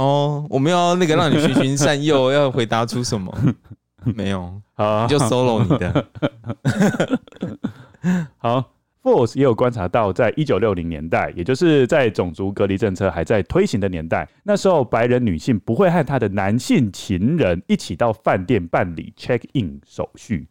[0.01, 3.31] 哦，我们要那个让你循循善诱， 要回答出什么？
[4.17, 6.07] 没有，好，你就 solo 你的。
[8.39, 20.49] 好，Forbes 也有观察到，在一九六零年代，也就是在种族隔离政策还在推行的年代，那时候白人女性不会和她的男性情人一起到饭店办理 check in 手续，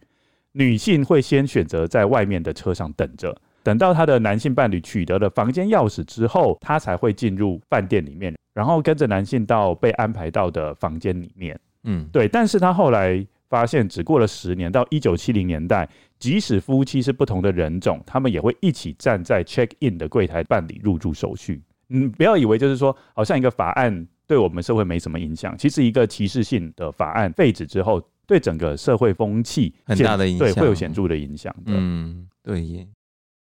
[0.51, 3.35] 女性会先选择在外面的车上等着，
[3.69, 11.59] 等到他的男性伴侣取得了房间钥匙之后，他才会进入饭店里面，然后跟着男性到被安排到的房间里面。
[11.83, 13.25] 嗯，对，但是他后来。
[13.49, 21.59] 发现只过了十年，到一九七零年代，即使夫妻是不同的人种，他们也会一起站在 check in 的柜台办理入住手续。
[21.89, 25.57] 嗯，不要以为就是说，好像一个法案对我们社会没什么影响。
[25.57, 31.51] 其实一个歧视性的法案废止之后，对整个社会风气很大的影响，对，会有显著的影响。
[31.65, 32.87] 嗯，对耶。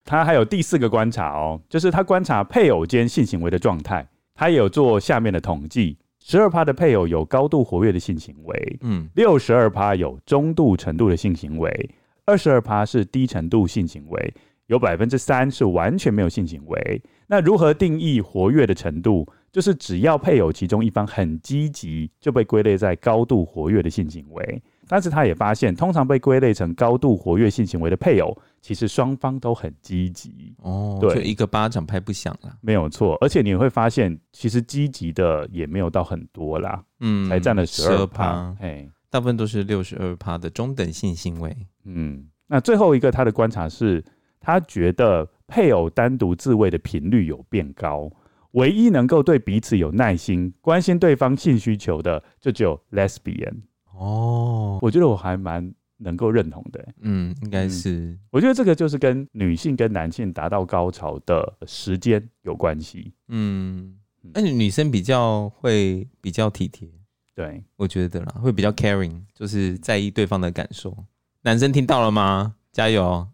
[0.04, 5.98] 他还有第四个观察哦，就是他观察配偶间性行为的状态，他也有做下面的统计。
[6.24, 11.90] 十二趴的配偶有高度活跃的性行为，嗯，六十二趴有中度程度的性行为，
[12.26, 14.34] 二十二趴是低程度性行为，
[14.68, 17.02] 有百分之三是完全没有性行为。
[17.28, 19.28] 那如何定义活跃的程度？
[19.52, 24.64] 就是只要配偶其中一方很积极，就被归类在高度活跃的性行为。
[24.88, 33.18] 但是他也发现，通常被归类成高度活跃性行为的配偶，其实双方都很积极哦，对，就一个巴掌拍不响了，没有错。
[33.20, 41.56] 而且你会发现，其实积极的也没有到很多啦，嗯，才占了十二趴，哎，大部分都是六十二趴的中等性行为。
[41.86, 44.06] 嗯，那最后一个他的观察是，
[44.40, 48.12] 他觉得配偶单独自慰的频率有变高，
[48.52, 53.62] 唯一能够对彼此有耐心、关心对方性需求的，就只有 lesbian。
[53.98, 56.86] 哦，我觉得我还蛮能够认同的。
[57.02, 58.20] 嗯，应该是、嗯。
[58.32, 63.14] 我觉得这个就是跟女性跟男性达到高潮的时间有关系。
[63.30, 63.96] 嗯，
[64.34, 66.88] 那女生比较会比较体贴，
[67.36, 70.96] 对，我觉得啦，会比较 caring，就是在意对方的感受。
[71.44, 72.56] 男生听到了吗？
[72.72, 73.28] 加油！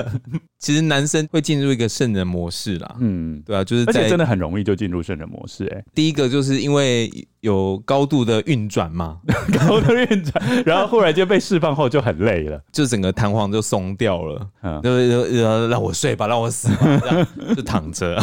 [0.58, 9.18] 其实男生会进入一个圣人模式啦，嗯，对啊，就是而且真的很容易就进入圣人模式，欸，哎， 第一个就是因为有高度的运转嘛，
[9.58, 18.18] 高度运转，然后忽然间被释放后就很累了，就整个弹簧就松掉了，嗯，就就让我睡吧，让我死吧，就躺着，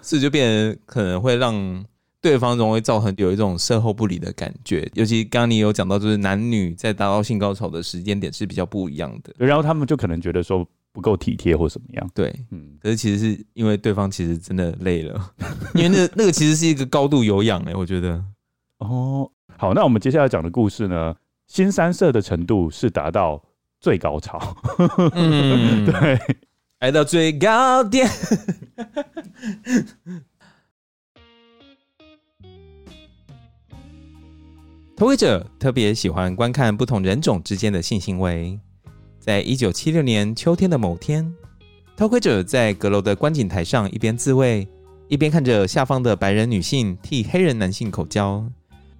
[0.00, 1.84] 所以就变成可能会让。
[2.24, 15.32] 对方容易造成有一种售后不理的感觉，尤其刚刚你有讲到，就是男女在达到性高潮的时间点是比较不一样的，然后他们就可能觉得说不够体贴或怎么样，对，嗯，可是其实是因为对方其实真的累了，
[15.76, 18.24] 因为那那个其实是一个高度有氧哎，我觉得，
[18.78, 21.14] 哦，好，那我们接下来讲的故事呢，
[21.46, 23.44] 新三色的程度是达到
[23.82, 24.40] 最高潮，
[25.12, 26.18] 嗯， 对，
[26.80, 28.08] 来到最高点。
[34.96, 38.56] 偷窥者特别喜欢观看不同人种之间的性行为。
[39.18, 41.34] 在一九七六年秋天的某天，
[41.96, 44.68] 偷窥者在阁楼的观景台上一边自慰，
[45.08, 48.48] 一边看着下方的白人女性替黑人男性口交。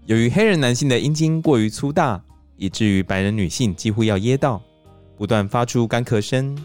[0.06, 2.20] 由于黑人男性的阴茎过于粗大，
[2.56, 4.60] 以至于白人女性几乎要噎到，
[5.16, 6.58] 不断发出干咳声。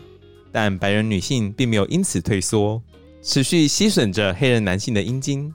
[0.51, 2.81] 但白人女性并没有因此退缩，
[3.21, 5.53] 持续吸吮着黑人男性的阴茎。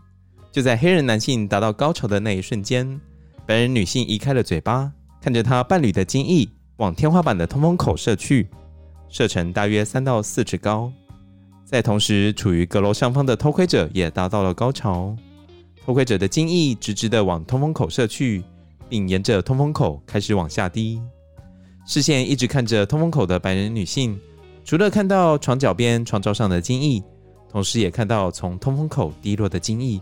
[0.52, 3.00] 就在黑人男性达到高潮的那一瞬间，
[3.46, 8.48] 白人女性移开了嘴巴，看着她伴侣的精液往天花板的通风口射去，
[9.08, 10.90] 射程大约三到四尺高。
[11.62, 15.14] 在同时，处于阁楼上方的偷窥者也达到了高潮。
[15.84, 18.42] 偷窥者的精液直直的往通风口射去，
[18.88, 20.98] 并沿着通风口开始往下滴。
[21.86, 24.18] 视线一直看着通风口的白人女性，
[24.64, 27.02] 除了看到床脚边床罩上的精液，
[27.50, 30.00] 同时也看到从通风口滴落的精液。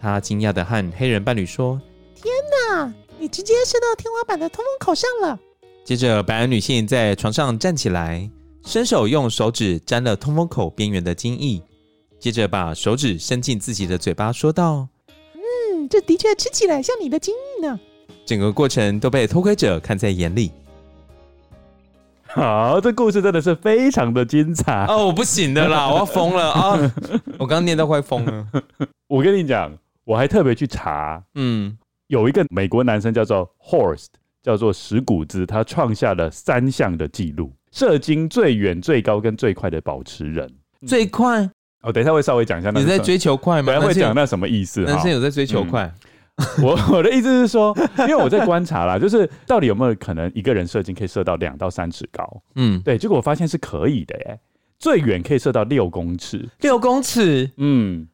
[0.00, 1.78] 她惊讶的和黑人伴侣说。
[2.52, 2.92] 天哪！
[3.18, 5.38] 你直接射到天花板的通风口上了。
[5.84, 8.28] 接着，白人女性在床上站起来，
[8.64, 11.62] 伸手用手指沾了通风口边缘的精液，
[12.18, 14.88] 接着把手指伸进自己的嘴巴，说道
[15.34, 17.78] ：“嗯，这的确吃起来像你的精液呢。”
[18.26, 20.52] 整个过程都被偷窥者看在眼里。
[22.28, 25.06] 好，这故事真的是非常的精彩哦！
[25.06, 26.92] 我不行的啦， 我要疯了啊！
[27.38, 28.46] 我刚刚念到快疯了。
[29.06, 31.76] 我跟你讲，我还特别去查，嗯。
[32.12, 34.08] 有一个美国男生叫做 Horst，
[34.42, 40.46] 叫做石谷子，他创下了三项的记录：射精最远、最高跟最快的保持人。
[40.86, 41.48] 最快？
[41.80, 42.70] 哦，等一下会稍微讲一下。
[42.70, 43.72] 你在追求快吗？
[43.72, 44.82] 等下会讲那什么意思？
[44.82, 45.90] 男生有在追求快？
[46.36, 52.42] 嗯、 我我的意思是说，因为我在观察啦，就是到底有没有可能一个人射精可以射到两到三尺高？
[52.56, 52.98] 嗯，对。
[52.98, 54.38] 结果我发现是可以的耶。
[54.78, 58.06] 最远可以射到六公尺，六公尺，嗯，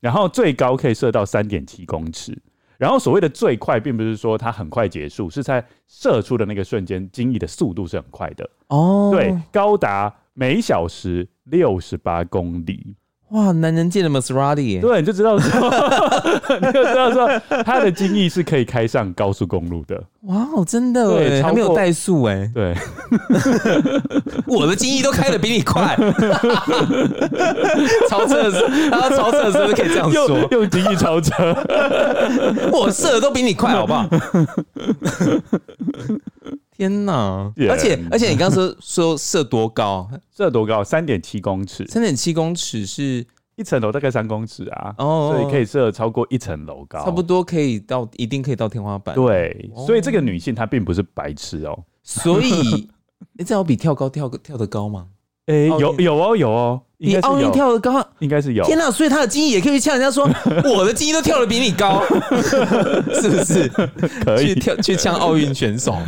[0.00, 2.36] 然后最高可以射到三点七公尺。
[2.78, 9.10] 然后所谓的最快，并不是说它很快结束，是在射出的那个瞬间，精液的速度是很快的哦。
[9.12, 12.94] 对，高达每小时六十八公里。
[13.30, 15.70] 哇，男人界的 Maserati，对，你就知道说，
[16.60, 17.28] 你就 知道说，
[17.64, 20.00] 他的精液是可以开上高速公路的。
[20.22, 22.48] 哇哦，真的，对，还没有怠速哎。
[22.54, 22.74] 对，
[24.46, 25.96] 我的精液都开的比你快。
[28.08, 31.32] 超车的时候，他超车的时候可以这样说，用，用精液超车，
[32.70, 34.08] 我射的都比你快，好不好？
[36.76, 40.08] 天哪而且而且，你刚刚说说射多高？
[40.36, 40.82] 射多高？
[40.82, 41.86] 三点七公尺。
[41.86, 43.24] 三点七公尺是
[43.56, 49.14] 一层楼大概三公尺啊，哦，所以可以射超过一层楼高，差不多可以到，一定可以到天花板。
[49.14, 51.84] 对，所以这个女性她并不是白痴哦。
[52.02, 52.88] 所以，
[53.38, 55.06] 你这有比跳高跳跳得高吗？
[55.46, 58.64] 哎、欸，有有哦有哦，比奥运跳得高，应该是有。
[58.64, 58.90] 天哪！
[58.90, 60.28] 所以他的精液也可以去呛人家说，
[60.74, 62.02] 我的精液都跳得比你高，
[63.20, 63.68] 是不是？
[64.24, 65.96] 可以去跳去呛奥运选手。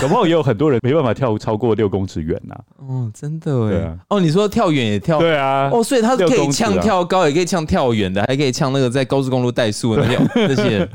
[0.00, 2.54] 搞不好也有很多人没办法跳超过六公尺远呐。
[2.78, 3.86] 哦，真的哎。
[3.86, 5.18] 啊、哦，你说跳远也跳？
[5.20, 5.70] 对啊。
[5.72, 10.90] 哦，所以他可以呛跳高，也可以呛跳远的，还可以呛那个在高速公路怠速的那些人。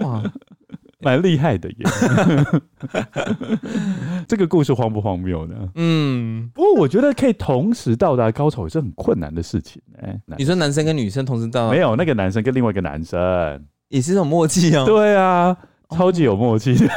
[0.00, 0.22] 哇。
[1.04, 1.76] 蛮厉害的耶，
[4.26, 5.54] 这个故事荒不荒谬呢？
[5.74, 10.18] 嗯，不过我觉得可以同时到达高潮也是很困难的事情哎。
[10.38, 11.70] 你说男生跟女生同时到达？
[11.72, 14.84] 没有，那个男生跟另外一个男生也是一种默契哦。
[14.86, 15.56] 对啊，
[15.90, 16.88] 超级有默契的。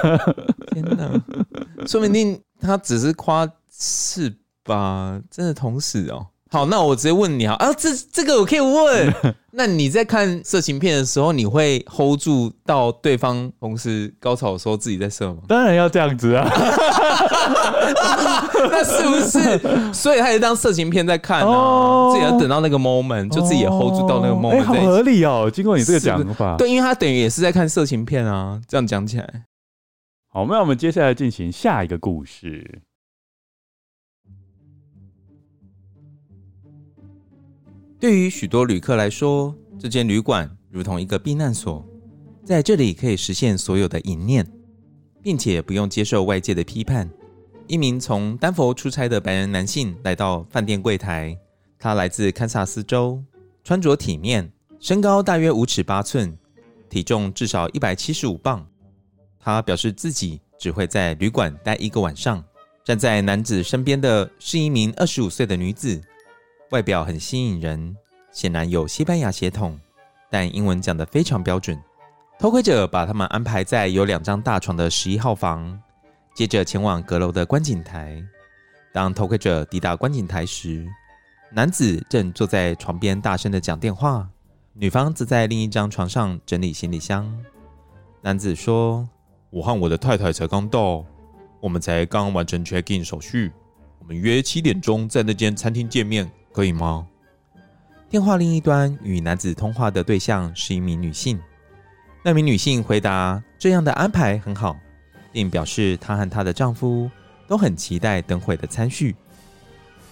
[0.72, 1.12] 天哪，
[1.86, 5.22] 说不定他只是夸是吧？
[5.30, 6.28] 真的同时哦。
[6.50, 9.14] 好，那我直接问你啊啊，这这个我可以问。
[9.52, 15.42] 那你在看色情片的时候，你会 hold 住到对方同时高潮的时候自己在射吗？
[15.48, 16.48] 当然要这样子啊。
[18.70, 19.94] 那是不是？
[19.94, 24.60] 所以他也当色情片在看啊，自己要等到那个 moment，就自己也 hold 住到那个 moment。
[24.60, 25.50] 哎，好合理哦。
[25.52, 28.62] 经过你这个讲法，对，因为他等于也是在看色情片啊。
[28.68, 29.46] 这样讲起来，
[30.32, 32.82] 好，那我们接下来进行下一个故事。
[38.00, 41.84] 对于许多旅客来说，这间旅馆如同一个避难所，
[42.46, 44.46] 在这里可以实现所有的隐念，
[45.24, 47.10] 并且不用接受外界的批判。
[47.66, 51.36] 一名从丹佛出差的白人男性来到饭店柜台，
[51.80, 53.20] 他来自堪萨斯州，
[53.64, 54.48] 穿着体面，
[54.80, 56.38] 身高大约五尺八寸，
[56.90, 58.64] 体重至少一百七十五磅。
[59.40, 62.44] 他表示自己只会在旅馆待一个晚上。
[62.84, 66.00] 站在男子身边的是一名二十五岁的女子。
[66.72, 67.96] 外表很吸引人，
[68.30, 69.80] 显然有西班牙血统，
[70.30, 71.82] 但英文讲得非常标准。
[72.38, 75.80] 偷窥者把他们安排在有两张大床的十一号房，
[76.36, 78.22] 接着前往阁楼的观景台。
[78.92, 80.86] 当偷窥者抵达观景台时，
[81.54, 84.28] 男子正坐在床边大声地讲电话，
[84.74, 87.34] 女方则在另一张床上整理行李箱。
[88.22, 89.08] 男子说
[89.50, 91.06] ：“我和我的太太才刚到，
[91.62, 93.54] 我们才刚完成 check in 手续，
[94.00, 97.06] 我们约七点钟在那间餐厅见面。”可以吗？
[98.10, 101.40] 电话另一端与男子通话的对象是一名女性。
[102.24, 104.76] 那名女性回答：“这样的安排很好，
[105.32, 107.12] 并表示她和她的丈夫
[107.48, 109.16] 都很期待等会的餐叙。”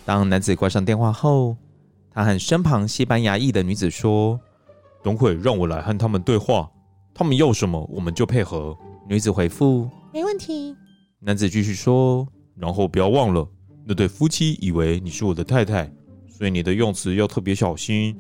[0.06, 1.58] 当男子挂上电话后，
[2.14, 4.40] 他和身旁西班牙裔的女子说
[5.02, 6.70] ：“等会让我来和他们对话，
[7.12, 8.78] 他们要什么我们就配合。”
[9.10, 10.78] 女子回复：“没问题。”
[11.22, 13.50] 男子继续说：“然后不要忘了，
[13.84, 15.92] 那对夫妻以为你是我的太太。”
[16.38, 18.14] 所以你的用词要特别小心，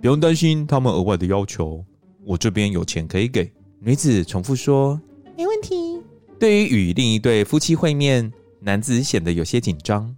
[0.00, 1.84] 不用担心他们额外的要求，
[2.24, 3.48] 我这边有钱可以给。
[3.78, 5.00] 女子重复说
[5.38, 6.02] ：“没问题。”
[6.36, 10.12] 对于与另一对夫妻会面，男子显得有些紧张。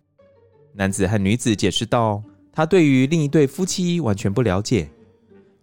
[0.72, 2.22] 男子和女子解释道
[2.54, 4.88] ：“他对于另一对夫妻完全不了解，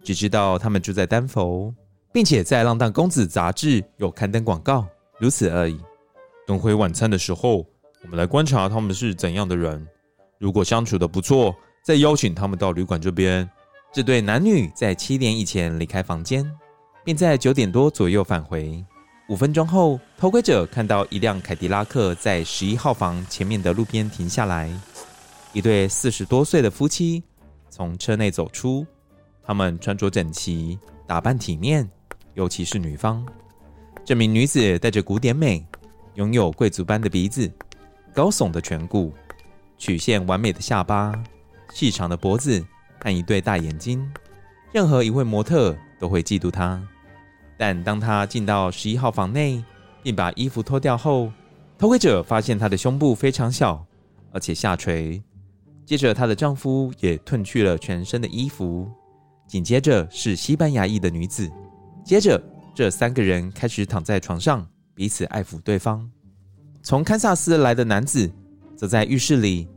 [0.03, 1.73] 只知道他们住在丹佛，
[2.13, 5.79] 并且在《浪荡公子》杂志有刊登广告，如此而已。
[6.45, 7.65] 等回晚餐的时候，
[8.03, 9.83] 我们来观察他们是怎样的人。
[10.37, 13.49] 如果相处的不错。”再邀请他们到旅馆这边。
[13.91, 16.49] 这对男女在七点以前离开房间，
[17.03, 18.85] 并在九点多左右返回。
[19.27, 24.71] 五分钟后，偷窥者看到一辆凯迪拉克在十一号房前面的路边停下来。
[25.53, 27.23] 一对四十多岁的夫妻
[27.69, 28.85] 从车内走出，
[29.43, 30.77] 他们穿着整齐，
[31.07, 31.89] 打扮体面，
[32.35, 33.25] 尤其是女方。
[34.05, 35.65] 这名女子带着古典美，
[36.15, 37.51] 拥有贵族般的鼻子，
[38.13, 39.11] 高耸的颧骨，
[39.79, 41.13] 曲线完美的下巴。
[41.73, 42.63] 细长的脖子
[42.99, 44.05] 和一对大眼睛，
[44.71, 46.81] 任何一位模特都会嫉妒她。
[47.57, 49.63] 但当她进到十一号房内，
[50.01, 51.31] 并把衣服脱掉后，
[51.77, 53.85] 偷窥者发现她的胸部非常小，
[54.31, 55.21] 而且下垂。
[55.85, 58.89] 接着她的丈夫也褪去了全身的衣服，
[59.47, 61.51] 紧接着是西班牙裔的女子，
[62.05, 62.41] 接着
[62.75, 66.09] 这三个人开始躺在床上，彼此爱抚对方。
[66.81, 68.31] 从堪萨斯来的男子
[68.75, 69.67] 则在浴室里，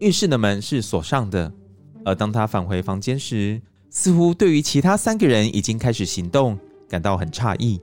[0.00, 1.52] 浴室的门是锁上的，
[2.04, 7.80] 而当他返回房间时，似乎对于其他三个人已经开始行动感到很诧异。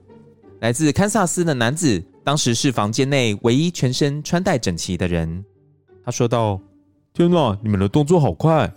[0.60, 5.44] 来自堪萨斯的男子当时是房间内唯一全身穿戴整齐的人，
[6.04, 6.60] 他说道
[7.12, 8.72] ：“天哪，你们的动作好快！”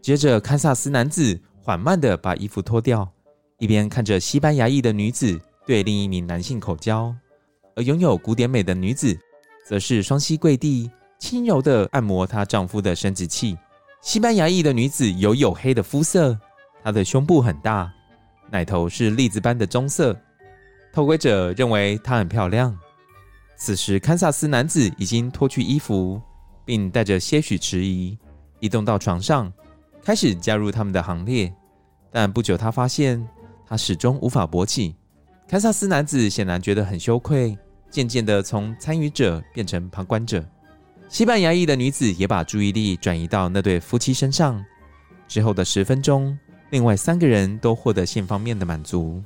[0.00, 3.06] 接着，堪萨斯男子缓慢地把衣服脱掉，
[3.58, 7.14] 一边看着西班牙裔的女子对另一名男性口交。
[7.76, 9.14] 而拥有古典美的女子，
[9.66, 10.90] 则是双膝跪地，
[11.20, 13.56] 轻柔地按摩她丈夫的生殖器。
[14.00, 16.36] 西班牙裔的女子有黝黑的肤色，
[16.82, 17.92] 她的胸部很大，
[18.50, 20.18] 奶头是栗子般的棕色。
[20.92, 22.76] 偷窥者认为她很漂亮。
[23.56, 26.20] 此时，堪萨斯男子已经脱去衣服，
[26.64, 28.18] 并带着些许迟疑，
[28.58, 29.52] 移动到床上，
[30.02, 31.52] 开始加入他们的行列。
[32.10, 33.24] 但不久，他发现
[33.66, 34.96] 他始终无法勃起。
[35.46, 37.56] 堪萨斯男子显然觉得很羞愧，
[37.90, 40.42] 渐渐地从参与者变成旁观者。
[41.10, 44.64] 西班牙裔的女子也把注意力转移到那对夫妻身上。
[45.26, 46.38] 之后的十分钟，
[46.70, 49.20] 另外三个人都获得性方面的满足。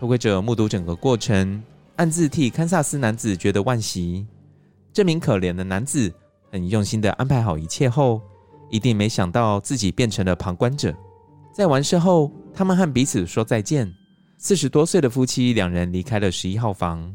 [0.00, 1.62] 偷窥者目睹整个过程，
[1.94, 4.26] 暗自替堪萨斯男子觉得惋惜。
[4.92, 6.12] 这名可怜的男子
[6.50, 8.20] 很用心地安排好一切后，
[8.68, 10.92] 一定没想到自己变成了旁观者。
[11.54, 13.88] 在完事后，他们和彼此说再见。
[14.38, 17.14] 四十多岁的夫妻两人离开了十一号房。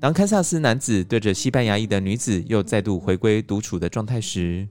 [0.00, 4.66] 当堪萨斯男子对着西班牙裔的女子又再度回归独处的状态时，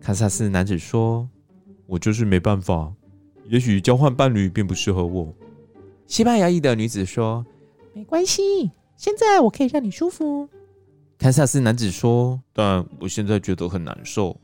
[0.00, 1.28] 堪萨斯男子说
[1.86, 2.90] ：“我就是没办法，
[3.48, 5.30] 也许交换伴侣并不适合我。”
[6.06, 7.44] 西班牙裔的女子说
[7.92, 10.48] ：“没关系，现在我可以让你舒服。”
[11.18, 14.34] 堪萨斯男子说：“但我现在觉得很难受。”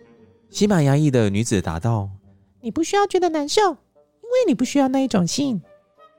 [0.50, 2.10] 西班牙裔的女子答道
[2.60, 5.62] ：“你不需要觉得难受，因为你不需要那一种性。”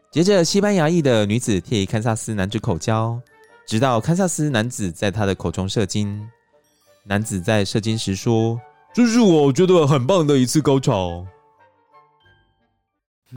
[0.10, 3.20] 接着，西班牙裔的女子替堪萨斯男子口交，
[3.66, 6.28] 直到堪萨斯男子在他的口中射精。
[7.06, 8.58] 男子在射精时说
[8.96, 11.26] ：“这是我觉得很棒的一次高潮。”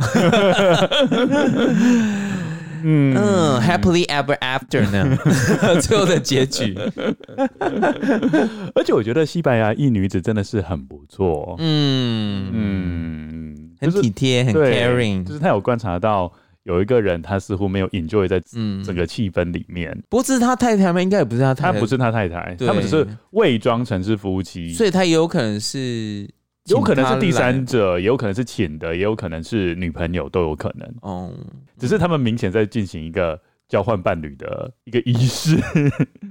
[2.89, 5.19] 嗯嗯，Happily ever after 呢？
[5.83, 6.79] 最后的结局。
[8.77, 11.57] 而且我觉得西班牙裔女子真的是很不错。
[11.59, 16.33] 嗯嗯，很体贴，很 caring，就是她有观察到。
[16.67, 18.41] 有一个人，他似乎没有 enjoy 在
[18.85, 19.93] 整个气氛里面。
[19.93, 21.01] 嗯、不是他太太吗？
[21.01, 26.29] 应该也不是他太太，他不是他太太，他们只是伪装成是夫妻，所以他也有可能是，
[26.65, 30.93] 有可能是第三者，也有可能是请的，也有可能是女朋友，都有可能。
[31.03, 31.33] 哦，
[31.79, 35.57] 只是他们明显在进行一个交换伴侣的一个仪式。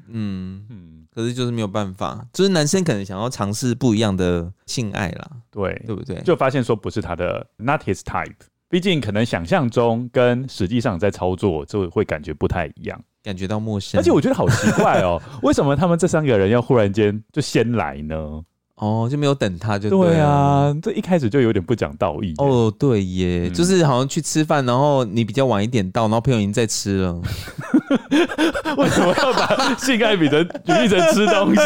[0.10, 6.22] 嗯 嗯，可是就是没有办法，就是男生可能想要尝试不一样的性爱啦，对对不对？
[6.24, 8.34] 就发现说不是他的，not his type。
[8.76, 13.98] 毕竟，可能想象中跟实际上在操作就会感觉不太一样，感觉到陌生。
[13.98, 18.42] 而且我觉得好奇怪哦， 为什么他们这三个人要忽然间就先来呢？
[18.76, 22.34] 哦，就没有等他就对，对啊，这一开始就有点不讲道义。
[22.40, 27.14] 哦，对耶，嗯、就是好像去吃饭，然后你比较晚一点到，然后朋友已经在吃了。
[28.76, 31.62] 为什么要把性爱比成比喻成吃东西？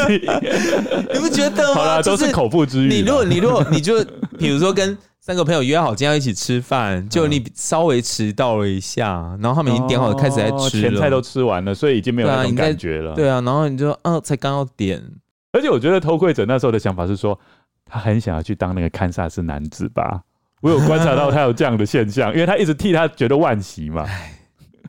[1.11, 1.73] 你不觉得吗？
[1.73, 2.87] 好啦，都是口腹之欲。
[2.87, 4.05] 你如果你如果你就
[4.37, 4.95] 比如说跟。
[5.29, 13.13] 三个朋友约好今天要一起吃饭，就你稍微迟到了一下，然后他们已经点好了，开始在吃了，前菜都吃完了，所以已经没有那种感觉了。
[13.13, 14.99] 对啊，然后你就啊，才刚要点。
[15.51, 17.39] 而且我觉得偷窥者那时候的想法是说，
[17.85, 20.21] 他很想要去当那个堪萨斯男子吧。
[20.61, 24.07] 我有观察到他有这样的现象， 因为他一直替他觉得惋惜嘛。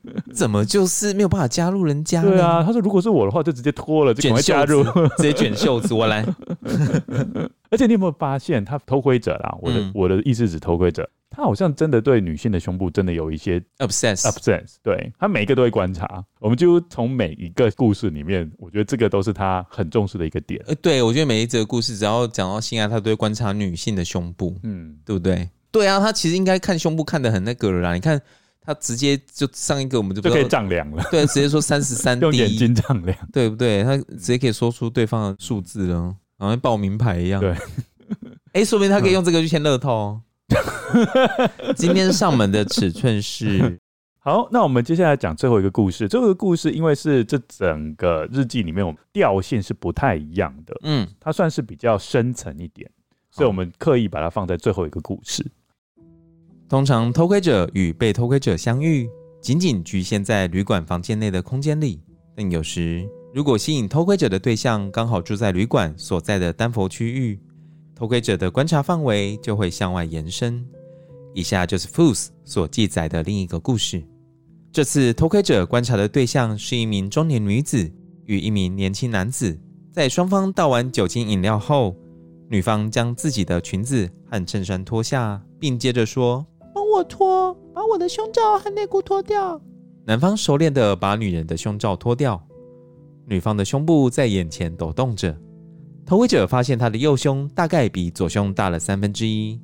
[0.32, 2.22] 怎么就是没有办法加入人家？
[2.22, 4.82] 对啊，他说如果是我的话，就直接脱了，就赶快加入，
[5.18, 6.24] 直接卷袖子，我来。
[7.70, 9.57] 而且你有没有发现，他偷窥者啦？
[9.61, 14.74] 我的、嗯、我的意思是偷窥者，他好像真的对女性的胸部真的有一些 obsess obsess。
[14.82, 16.24] 对，他每一个都会观察。
[16.40, 20.61] 我们就从每一个故事里面，我觉得这个都是他很重视的一个点。
[20.66, 25.48] 呃，对，我觉得每一则故事只要讲到性爱，他都会观察女性的胸部，嗯，对不对？
[25.70, 27.94] 对啊，他其实应该看胸部看得很那个了啦。
[27.94, 28.20] 你看。
[28.61, 31.02] 他直接就上一个，我们就就可以丈量了。
[31.11, 33.82] 对，直接说 三十三用眼睛丈量，对不对？
[33.82, 37.40] 他直接可以说出对方的数字了，好像报名牌一样。
[37.40, 37.50] 对，
[38.52, 40.20] 哎、欸，说不定他可以用这个去签乐透。
[41.76, 43.78] 今天上门的尺寸是
[44.18, 46.06] 好，那我们接下来讲最后一个故事。
[46.06, 50.74] 最后一个故事，因为是这整个日记里面，我们调性是不太一样的。
[50.82, 52.90] 嗯，它算是比较深层一点，
[53.30, 55.50] 所以我们刻意把它放在最后一个故事。
[56.70, 59.10] 通常，偷窥者与被偷窥者相遇，
[59.40, 62.00] 仅仅局限在旅馆房间内的空间里。
[62.36, 63.04] 但有时，
[63.34, 67.40] 如果吸引偷窥者的对象刚好住在旅馆所在的丹佛区域，
[67.92, 70.64] 偷窥者的观察范围就会向外延伸。
[71.34, 74.00] 以下就是 Fuchs 所记载的另一个故事。
[74.70, 77.90] 这次偷窥者观察的对象是一名中年女子
[78.26, 79.58] 与一名年轻男子。
[79.90, 81.96] 在双方倒完酒精饮料后，
[82.48, 86.46] 女方将自己的裙子和衬衫脱下，并接着说
[86.91, 89.61] ：“我脱，把我的胸罩和内裤脱掉。”
[90.05, 92.43] 男方熟练的把女人的胸罩脱掉，
[93.26, 95.36] 女方的胸部在眼前抖动着。
[96.05, 99.61] 偷窥者发现她的右胸大概比左胸大了三分之一。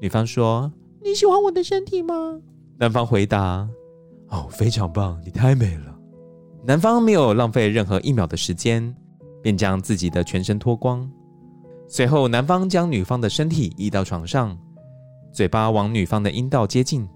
[0.00, 0.72] 女方说
[1.04, 2.40] ：“你喜欢我的身体吗？”
[2.78, 3.68] 男方回答
[4.30, 5.96] ：“哦，非常棒，你太美了。”
[6.66, 8.92] 男方没有浪费任何一秒的时间，
[9.40, 11.08] 便将自己的全身脱光。
[11.86, 14.58] 随后，男方将女方的身体移到床上，
[15.36, 17.06] 嘴巴往女方的阴道接近。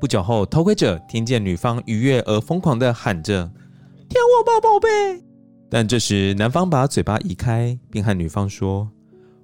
[0.00, 3.44] 不久后，偷窥者听见女方愉悦而疯狂的喊着
[4.08, 5.22] ：“舔我吧，宝贝！”
[5.68, 8.88] 但这时，男方把嘴巴移开，并和女方说：“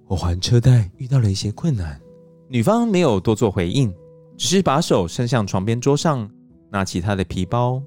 [0.08, 2.00] 我还车贷遇到了一些困难。”
[2.48, 3.94] 女方没有多做回应，
[4.38, 6.26] 只是把手伸向床边桌上，
[6.70, 7.82] 拿起她的皮包，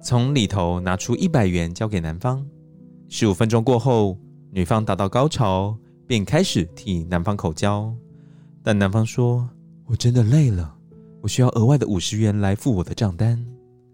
[0.00, 2.42] 从里头拿出一百元交给男方。
[3.10, 4.16] 十五分钟过后，
[4.50, 5.76] 女方达到高潮，
[6.06, 7.92] 便开始替男方口交，
[8.62, 9.46] 但男方说
[9.86, 10.74] ：“我真的累了。”
[11.22, 13.42] 我需要额外的五十元来付我的账单。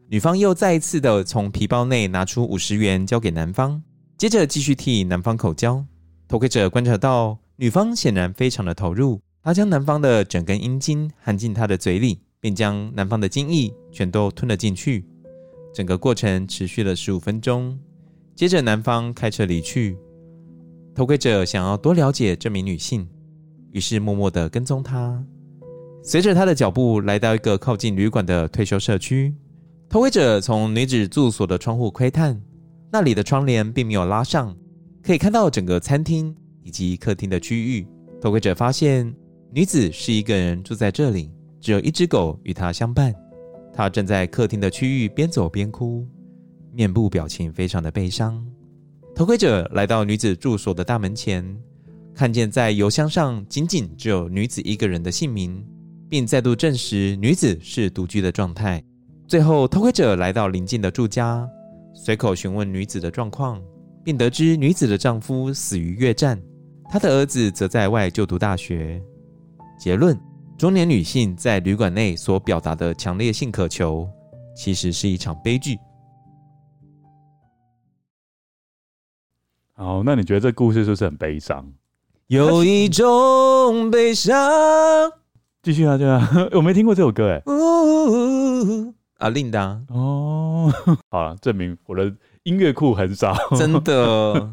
[0.09, 3.80] 女方又再一次的从皮包内拿出五十元交给男方，
[4.18, 5.84] 接着继续替男方口交。
[6.26, 15.07] 偷窥者观察到，女方显然非常的投入，她将男方的整根阴茎含进她的嘴里，并将男方的精液全都吞了进去。
[15.72, 17.78] 整个过程持续了十五分钟。
[18.34, 19.97] 接着男方开车离去。
[20.97, 23.09] 偷窥者想要多了解这名女性，
[23.70, 25.24] 于是默默的跟踪她。
[26.03, 29.34] 随着他的脚步来到一个靠近旅馆的退休社区，
[29.88, 32.40] 偷窥者从女子住所的窗户窥探，
[32.90, 34.57] 那里的窗帘并没有拉上，
[35.03, 37.86] 可以看到整个餐厅以及客厅的区域。
[38.18, 39.14] 偷窥者发现
[39.53, 41.30] 女子是一个人住在这里，
[41.61, 43.14] 只有一只狗与她相伴。
[43.72, 46.07] 她正在客厅的区域边走边哭，
[46.72, 48.42] 面部表情非常的悲伤。
[49.14, 51.44] 偷窥者来到女子住所的大门前，
[52.14, 55.62] 看见在邮箱上仅仅只有女子一个人的姓名。
[56.11, 58.82] 并再度证实女子是独居的状态。
[59.28, 61.48] 最后，偷窥者来到邻近的住家，
[61.94, 63.62] 随口询问女子的状况，
[64.04, 66.36] 并得知女子的丈夫死于越战，
[66.90, 69.00] 她的儿子则在外就读大学。
[69.78, 70.18] 结论：
[70.58, 74.08] 中年女性在旅馆内所表达的强烈性渴求，
[74.56, 75.78] 其实是一场悲剧。
[79.74, 81.72] 好，那你觉得这故事是不是很悲伤？
[82.26, 85.20] 有一种悲伤。
[85.62, 87.42] 继续啊，对啊， 我没听过这首歌哎。
[89.18, 90.72] 啊琳达哦，
[91.11, 92.11] 好了，证明我的
[92.44, 94.52] 音乐库很少， 真的。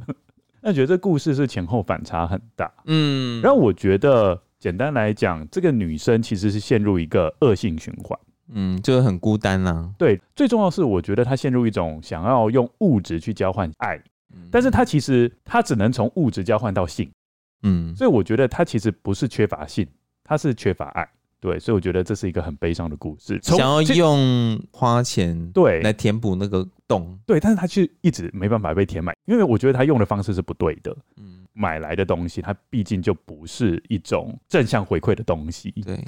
[0.61, 3.41] 那觉得这故事是前后反差很大，嗯。
[3.41, 8.19] 然后我觉得，简单来讲，这个女生其实是陷入一个恶性循环，
[8.51, 9.89] 嗯，就是很孤单啊。
[9.97, 13.97] 对，最重要是我觉得她陷入一种想要用物质去交换爱，
[14.51, 17.09] 但是她其实她只能从物质交换到性，
[17.63, 19.87] 嗯，所以我觉得她其实不是缺乏性。
[20.27, 21.09] 他是缺乏爱，
[21.39, 23.39] 对，所以我觉得这是一个很悲伤的故事。
[23.41, 30.95] 想要用花钱对来填补那个洞，对，但是他却一直没办法被填满，因为我觉得他用的方式是不对的。
[31.15, 35.71] 嗯，买来的东西，它毕竟就不是一种正向回馈的东西。
[35.85, 36.03] 对，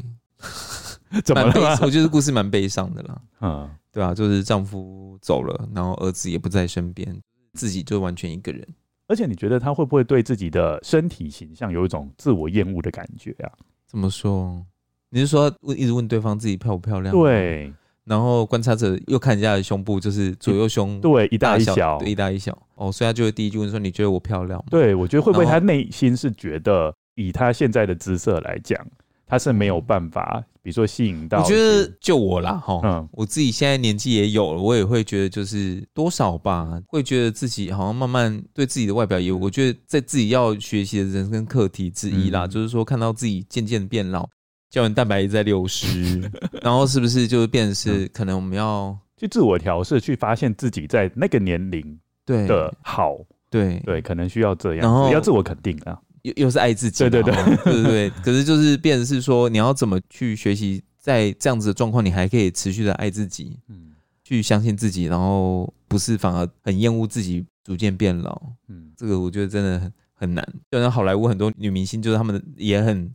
[1.24, 1.80] 怎么了？
[1.82, 3.22] 我觉得故事蛮悲伤的啦。
[3.42, 7.20] 嗯，对啊，就是丈夫走了，然后儿子也不在身边，
[7.54, 8.68] 自己就完全一个人。
[9.08, 13.50] 而且你觉得他会不会对自己的身体形象有一种自我厌恶的感觉啊？
[13.90, 14.64] 怎么说？
[15.10, 17.12] 你是说问一直问对方自己漂不漂亮？
[17.12, 17.74] 对，
[18.06, 22.56] 然后观察者又看人家的胸部，就是左右胸对一大一小，对一大一小。
[22.76, 28.80] 哦，所以他就会第一句问说：“你觉得我漂亮吗？”对，我觉得会不会他内心是觉得，以他现在的姿色来讲。
[29.26, 31.42] 他是没有办法，比如说吸引到。
[31.42, 44.28] 我觉得就我啦，哈，嗯，我自己现在年纪也有了，我也会觉得就是多少吧，会觉得自己好像慢慢对自己的外表也，我觉得在自己要学习的人生课题之一啦，嗯、就是说看到自己渐渐变老，
[44.70, 46.20] 胶原蛋白也在流失，
[46.62, 52.46] 然后是不是就变成是可能我们要去自我调试，去发现自己在那个年龄对。
[52.48, 53.18] 的好，
[53.50, 53.80] 对。
[53.86, 56.00] 对，可能需要这样，然后要自我肯定啊。
[56.24, 58.10] 又又是爱自己，对对对对对对。
[58.24, 63.92] 可是就是变成是说，你要怎么去学习，在这样子的状况，你还可以持续的爱自己，嗯，
[64.24, 70.46] 去相信自己，然后不是反而很厌恶自己逐渐变老，嗯，这个我觉得真的很很难。
[70.70, 73.10] 就像好莱坞很多女明星，就是她们也很，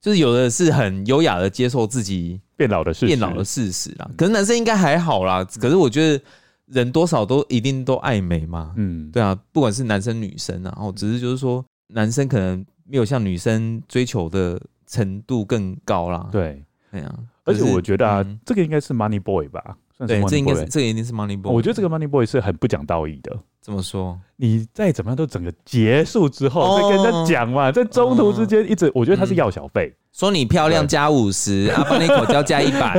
[0.00, 4.10] 就是有的是很优雅的接受自己变老的事实，变老的事实啦。
[4.16, 6.24] 可是男生应该还好啦，可是我觉得
[6.66, 11.64] 人多少都一定都爱美嘛，嗯，对啊，不管是男生女生啊，然后只是就是说。
[11.88, 16.28] 男生可能没有像女生追求的程度更高啦。
[16.32, 17.14] 对，对啊。
[17.44, 19.76] 而且我觉得啊，嗯这个应该是 Money Boy 吧？
[19.96, 21.52] 算是对这应该是这个一定是 Money Boy。
[21.52, 23.38] 我觉得这个 Money Boy 是很不讲道义的。
[23.68, 24.18] 怎么说？
[24.36, 29.94] 你再怎么样都整个结束之后、哦再跟人家讲嘛，在中途之间一直，我觉得他是要小费。
[30.10, 32.98] 说你漂亮加五十，啊，帮你口交加一百，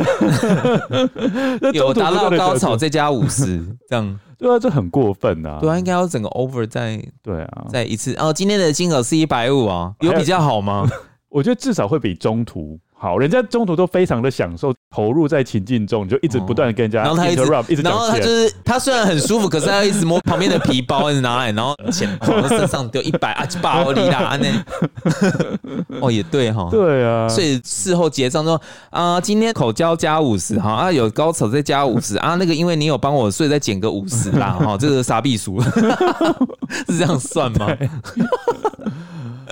[1.59, 5.57] 那有达到高潮再加五十，这样 对啊，这很过分啊！
[5.59, 8.13] 对啊，应该要整个 over 再对啊，再一次。
[8.19, 10.87] 哦，今天的金额是一百五啊，有比较好吗？
[11.29, 18.09] 我觉得至少会比中途好，人家中途都非常的享受，投入在情境中，你就一直不断的跟人家然后他一直 interrupt，一直然后。
[18.09, 25.99] 他就是他虽然很舒服，可是他要一直摸旁边的皮包，一直拿来，然后钱往身上丢一百啊，八欧里啦 那。
[26.01, 26.67] 哦，也对哈。
[26.69, 35.61] 对啊，所以事后结账说啊，今天口交加五十哈啊，有高潮再加五十啊，那个因为你有帮我，所以再减个五十啦哈，这个傻逼数
[36.85, 37.65] 是这样算吗？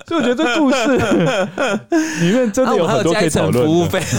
[0.05, 0.97] 所以我觉得这故事
[2.21, 4.01] 里面真啊，的有很多可以讨加一层服务费。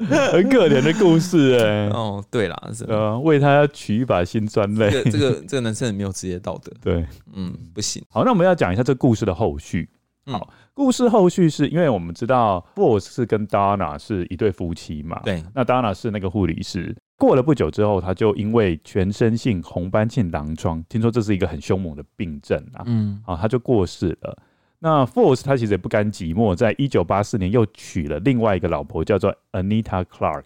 [0.00, 1.88] 很可怜的故事哎。
[1.90, 4.90] 哦，对啦，是呃，为他取一把辛酸泪。
[4.90, 8.02] 这个这个这个男生很没有职业道德，对，嗯，不行。
[8.10, 9.88] 好，那我们要讲一下这故事的后续。
[10.26, 16.94] 嗯好，故事后续是因为我们知道 Boss 是跟 Donna 是一对夫妻嘛，对，那 Donna 是那个护理师。
[17.20, 24.38] 过了不久之后，他就因为全身性红斑性狼疮，听说这是一个很凶猛的病症啊，嗯啊，他就过世了。
[24.78, 30.44] 那 Force 他其实也不甘寂寞，在一九八四年又娶了另外一个老婆，叫做 Anita Clark。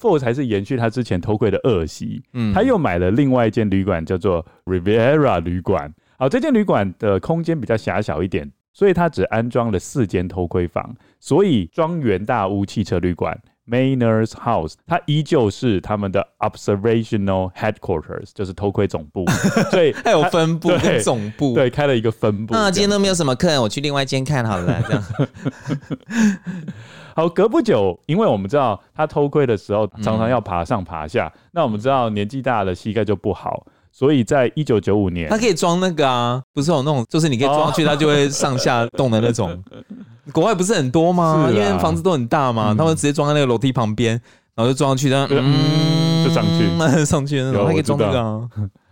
[0.00, 5.92] Force 还是延续他之前偷窥的恶习，嗯他又买了另外一间旅馆，叫做 Riviera 旅馆。
[6.16, 13.36] 好，这间旅馆的空间比较狭小一点，所以他只安装了四间偷窥房，所以庄园大屋汽车旅馆
[13.68, 19.24] Maynard's House，它依旧是他们的 Observational Headquarters，就是偷窥总部。
[19.70, 20.70] 所以 还有分部
[21.02, 21.54] 总部。
[21.54, 22.54] 对，开了一个分部。
[22.54, 24.82] 那今天都没有什么客人，我去另外一间看好了。
[24.82, 25.04] 这样，
[27.16, 33.66] 好，隔不久，因为我们知道他偷窥的时候常常要爬上爬下，那我们知道年纪大了膝盖就不好，
[33.96, 39.62] 所以在一九九五年它，可以装那个啊，不是有那种，就是你可以装上去，它就会上下动的那种。
[40.32, 41.46] 国外不是很多吗？
[41.46, 44.20] 啊因为房子都很大嘛，嗯他们直接装在那个楼梯旁边，
[44.56, 48.48] 然后就装上去，然后嗯就上去 上去的那种，它可以装那个啊。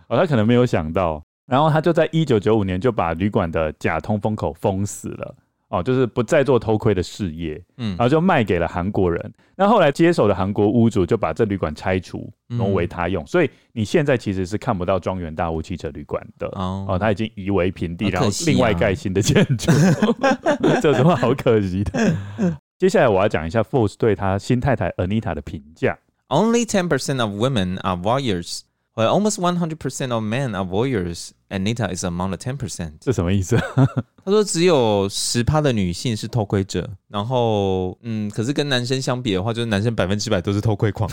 [0.07, 5.35] 哦，他可能没有想到，然后他就在一九九五年就把旅馆的假通风口封死了。
[5.73, 9.33] 哦，就是不再做偷窥的事业，嗯然后就卖给了韩国人。
[9.57, 13.27] 那后来接手的韩国屋主就把这旅馆拆除，嗯挪为他用。
[13.27, 16.47] 所以你现在其实是看不到庄园大屋汽车旅馆的。
[16.49, 19.73] 哦哦，他已经夷为平地，然后另外盖新的建筑，
[20.83, 22.17] 这有什么好可惜的？
[22.79, 25.99] 接下来我要讲一下 Force 对他新太太 Anita 的评价。
[26.29, 28.61] Only ten percent of women are voyeurs,
[28.95, 31.31] almost one hundred percent of men are voyeurs.
[31.49, 32.93] Anita is among the ten percent.
[33.01, 33.57] 这什么意思？
[34.25, 41.11] 他说只有十趴的女性是偷窥者，然后嗯，可是跟男生相比的话，就是男生百分之百都是偷窥狂。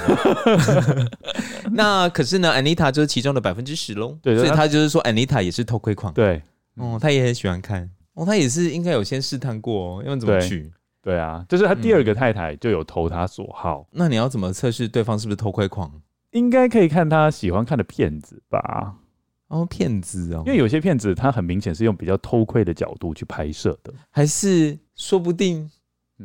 [1.71, 4.17] 那可是呢，Anita 就是其中的百分之十喽。
[4.21, 6.13] 对所以他就是说 Anita 也是偷窥狂。
[6.13, 6.41] 对
[6.75, 7.89] 哦，他也很喜欢看。
[8.13, 10.71] 哦，他也是应该有先试探过哦，要怎么对取？
[11.01, 15.91] 对啊，就是他第二个太太就有投他所好，那你要怎么测试对方是不是偷窥狂？
[16.31, 18.95] 应该可以看他喜欢看的片子吧。
[19.47, 23.91] 哦，骗子哦，因为有些片子他很明显是用比较偷窥的角度去拍摄的。
[24.11, 25.67] 还是说不定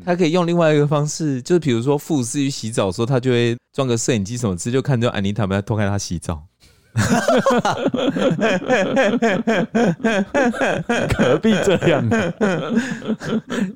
[0.04, 6.46] 他可以用另外一个方式，就是比如说傅斯去洗澡的时候，他就会装个摄影机什么之类，就看到安妮塔们在偷看他洗澡。
[11.16, 12.04] 何必这样？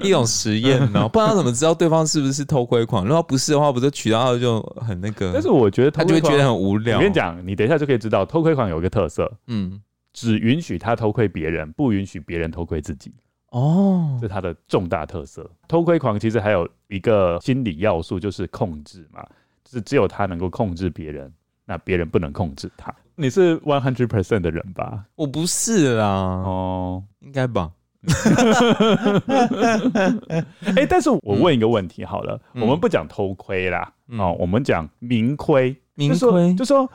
[0.01, 3.05] 一种实验呢，不然他怎么知道对方是不是偷窥狂？
[3.05, 5.33] 如果不是的话，不就取到他就很那个？
[5.33, 6.47] 但是我觉得他就会觉得很……
[6.49, 6.97] 很无聊。
[6.97, 9.81] 我跟你，讲，你等一下就可以知道，偷窥狂有一个特色，嗯，
[10.13, 13.13] 只允许他偷窥别人，不允许别人偷窥自己，
[13.51, 15.49] 哦这是他的重大特色。
[15.67, 19.23] 偷窥狂其实还有一个心理要素，就是控制嘛，
[19.65, 21.31] 就是只有他能够控制别人，
[21.67, 22.95] 那别人不能控制他。
[23.21, 25.05] 你是 one hundred percent 的人吧？
[25.17, 27.73] 我不是啦，哦，应该吧？
[30.77, 35.77] 哎、但是我问一个问题好了，嗯我们不讲偷窥啦，嗯哦，我们讲明窥。
[35.95, 36.89] 明窥就说，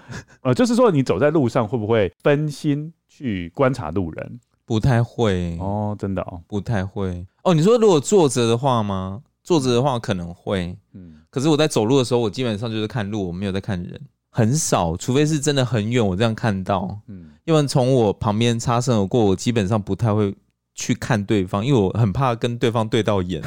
[0.44, 4.40] 呃，就是说你走在路上会不会分心去观察路人？
[4.64, 7.28] 不太会，哦，真的哦，不太会。
[7.44, 9.22] 哦，你说如果坐着的话吗？
[9.44, 14.00] 坐着的话可能会，嗯，可是我在走路的时候，我基本上就是看路，我没有在看人，
[14.36, 16.98] 很少，除非是真的很远，我这样看到。
[17.08, 20.34] 嗯，因为从我旁边擦身而过，我基本上不太会
[20.74, 23.40] 去看对方，因为我很怕跟对方对到眼。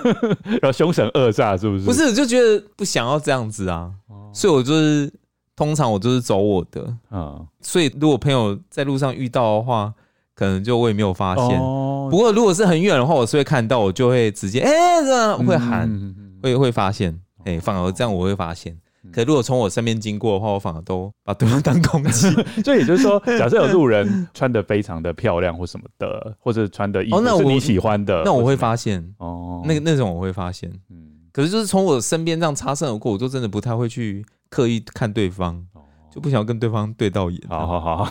[0.62, 1.84] 然后凶神恶煞是不是？
[1.84, 3.92] 不，是，就觉得不想要这样子啊，
[4.32, 5.12] 所以我就是
[5.54, 6.96] 通常我就是走我的。
[7.10, 9.92] 嗯，所以如果朋友在路上遇到的话，
[10.34, 11.60] 可能就我也没有发现。
[11.60, 17.12] 哦不过如果是很远的话，我是会看到，我就会直接哎、欸，这样会喊，嗯会会发现，
[17.44, 18.76] 哎、欸，反而这样我会发现。
[19.10, 22.30] 可如果从我身边经过的话，我反而都把对方当空气。
[22.62, 30.70] 所以也就是说，假设有路人穿得非常的漂亮或什么的，或者穿的衣服是你喜欢的，那我会发现哦，那个那种我会发现。
[30.90, 35.66] 嗯，可是就是从我身边这样擦身而过，我就真的不太会去刻意看对方，
[36.10, 37.40] 就不想要跟对方对到眼。
[37.48, 38.08] 好好好，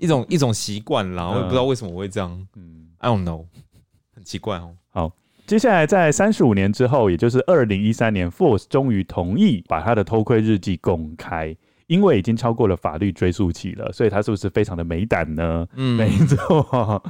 [0.00, 2.46] 一种一种习惯啦，我也不知道为什么我会这样。
[2.56, 3.44] 嗯，I don't know，
[4.14, 4.74] 很奇怪哦。
[4.90, 5.12] 好。
[5.46, 15.64] 接下来，在三十五年之后，也就是二零一三年，Force 终于同意把他的偷窥日记公开，因为已经超过了法律追诉期了，所以他是不是非常的没胆呢？
[15.76, 17.00] 嗯，没错。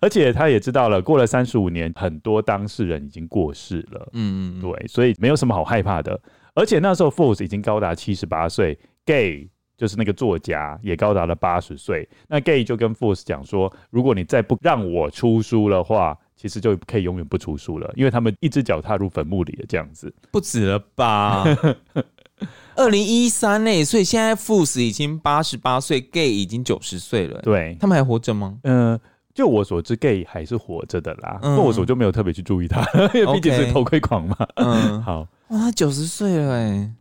[0.00, 4.08] 而且他也知道了，过了三十五年，很多当事人已经过世了。
[4.12, 6.18] 嗯嗯，对，所以没有什么好害怕的。
[6.54, 12.08] 而且那时候 Force 已经高达七十八岁，Gay 就是那个作家也高达了八十岁。
[12.28, 21.44] 那 Gay 就跟 Force 讲说，如果你再不让我出书的话，其实就可以永远不出书了，因为他们一只脚踏入坟墓里了，这样子不止了吧？
[22.74, 27.40] 二零一三呢，所以现在 Force 已经八十八岁，Gay 已经九十岁了。
[27.42, 28.58] 对，他们还活着吗？
[28.64, 29.00] 嗯、呃，
[29.32, 31.38] 就我所知，Gay 还是活着的啦。
[31.42, 32.84] 嗯，我所就没有特别去注意他，
[33.14, 34.36] 因为毕竟是偷窥狂嘛。
[34.56, 36.92] 嗯， 好，哇，九十岁了哎。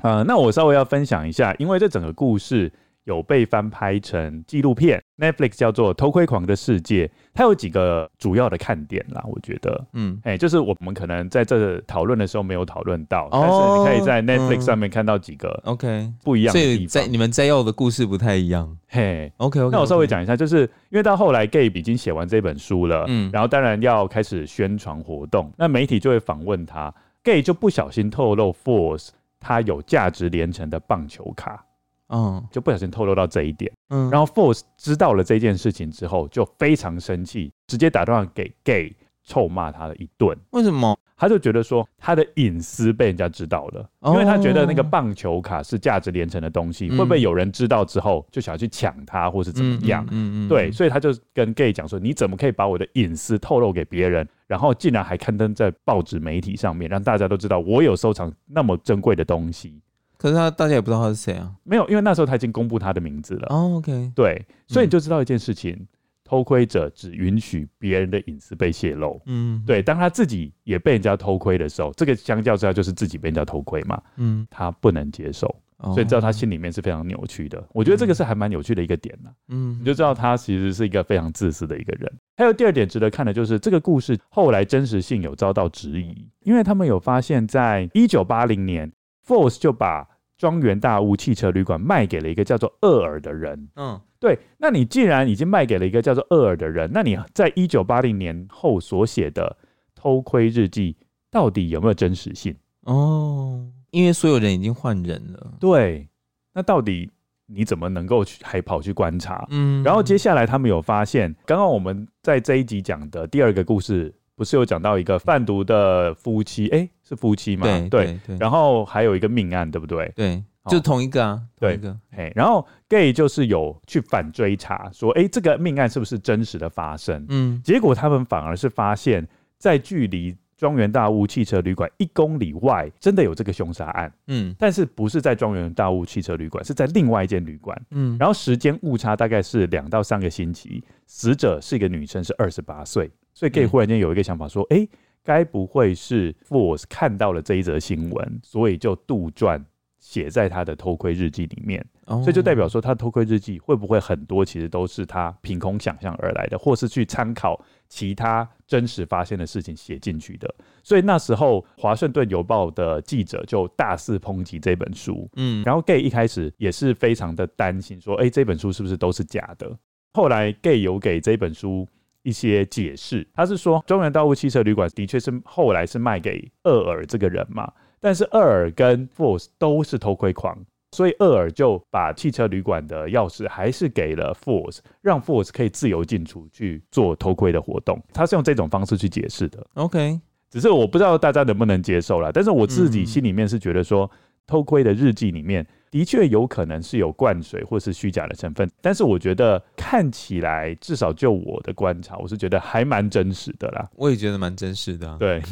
[0.00, 2.72] 啊、呃，那我稍微要分享一下，因为这整个故事。
[3.08, 26.94] 有被翻拍成纪录片，Netflix 叫做《偷窥狂的世界》，它有几个主要的看点啦，我觉得，嗯，哎、欸，就是我们可能在这讨论的时候没有讨论到，哦，但是你可以在 Netflix 上面看到几个 OK 不一样的地方，所以在你们摘要的故事不太一样，嘿，OK OK，那我稍微讲一下，就是因为到后来 Gabe 已经写完这本书了，嗯，然后当然要开始宣传活动，那媒体就会访问他
[27.24, 29.08] ，Gabe 就不小心透露 Force
[29.40, 31.64] 他有价值连城的棒球卡。
[32.08, 33.70] 嗯，就不小心透露到这一点。
[33.90, 38.94] 嗯，然后 Force 知道了这件事情之后，就非常生气，直接打电话给 Gay，
[39.24, 40.36] 臭骂他了一顿。
[40.50, 40.98] 为什么？
[41.20, 50.06] 他就觉得说他的隐私被人家知道了，因为他觉得那个棒球卡是价值连城的东西，会不会有人知道之后就想要去抢它，或是怎么样？
[50.12, 54.24] 嗯嗯，对，所以他就跟 Gay 讲说：“你怎么可以把我的隐私透露给别人？
[54.46, 59.82] 然后竟然还刊登在报纸媒体上面，让大家都知道我有收藏那么珍贵的东西。”
[60.18, 61.54] 可是他大家也不知道他是谁啊？
[61.62, 63.46] 没有，因为那时候他已经公布他的名字了。
[63.50, 65.86] 哦，OK，对，所以你就知道一件事情：
[66.24, 69.22] 偷窥者只允许别人的隐私被泄露。
[69.26, 74.02] 嗯，对，当他自己也被人家偷窥的时候，这个相较之下就是自己被人家偷窥嘛。
[74.16, 75.46] 嗯，他不能接受，
[75.94, 77.64] 所以知道他心里面是非常扭曲的。
[77.72, 79.30] 我觉得这个是还蛮有趣的一个点呢。
[79.50, 82.12] 嗯，你就知道他其实是一个非常自私的一个人。
[82.36, 88.92] 还有第二点值得看的就是这个故事后来真实性有遭到质疑，因为他们有发现，在一九八零年。
[89.28, 90.08] Force 就把
[90.38, 93.68] 庄园大屋汽车旅馆卖给了一个叫做厄尔的人。
[93.76, 94.38] 嗯，对。
[94.56, 99.54] 那你既然已经卖给了一个叫做厄尔的人，那你在一九八零年后所写的
[99.94, 100.96] 偷窥日记
[101.30, 102.56] 到底有没有真实性？
[102.84, 105.52] 哦，因为所有人已经换人了。
[105.60, 106.08] 对。
[106.54, 107.10] 那到底
[107.46, 109.46] 你怎么能够去还跑去观察？
[109.50, 109.82] 嗯。
[109.82, 114.14] 然后接下来他们有发现，刚刚我们在这一集讲的第二个故事。
[114.38, 116.68] 不是有讲到一个贩毒的夫妻？
[116.68, 117.66] 哎、欸，是夫妻吗？
[117.66, 118.36] 对对对。
[118.38, 120.10] 然后还有一个命案，对不对？
[120.14, 121.94] 对，就同一个啊，同一个。
[122.16, 127.26] 哎，然后 Gay 就是有去反追查，说，哎、欸，这个命案是不是真实的发生？
[127.28, 129.26] 嗯，结果他们反而是发现，
[129.58, 134.12] 在距离庄园大屋汽车旅馆一公里外，真的有这个凶杀案。
[134.26, 137.80] 嗯，但是不是在庄园大屋汽车旅馆，是在另外一间旅馆。
[137.92, 143.08] 嗯，然后时间误差大概是两到三个星期，死者是一个女生，是二十八岁。
[143.32, 144.88] 所以 Gay 忽然间有一个想法，说：“哎、嗯，
[145.22, 149.62] 该不会是 Force 看到了这一则新闻，所以就杜撰
[149.98, 151.84] 写在他的偷窥日记里面？
[152.06, 160.52] 所以就代表说，他的偷窥日记会不会很多其实都是他凭空想象而来的，或是去参考其他真实发现的事情写进去的？
[160.82, 165.28] 所以那时候华盛顿邮报的记者就大肆抨击这本书。
[165.36, 169.76] 嗯，然后 Gay 一开始也是非常的担心，说：哎、欸，这本书是不是都是假的？
[170.14, 171.86] 后来 Gay 有给这本书。
[172.24, 180.56] 一些解释，他是说中原道路汽车旅馆的确是后来是卖给厄尔这个人嘛，但是厄尔跟 Force 都是偷窥狂，
[180.92, 188.02] 所以厄尔就把汽车旅馆的钥匙还是给了 Force，让 Force 可以自由进出去做偷窥的活动。
[188.12, 189.66] 他是用这种方式去解释的。
[189.74, 190.20] OK，
[190.50, 194.10] 只是我不知道大家能不能接受啦，但是我自己心里面是觉得说，
[194.46, 195.66] 偷窥的日记里面。
[195.90, 203.88] 的确有可能是有灌水或是虚假的成分，但是我觉得看起来，至少就我的观察，我是觉得还蛮真实的啦。
[203.96, 205.16] 我也觉得蛮真实的啊。
[205.18, 205.42] 对，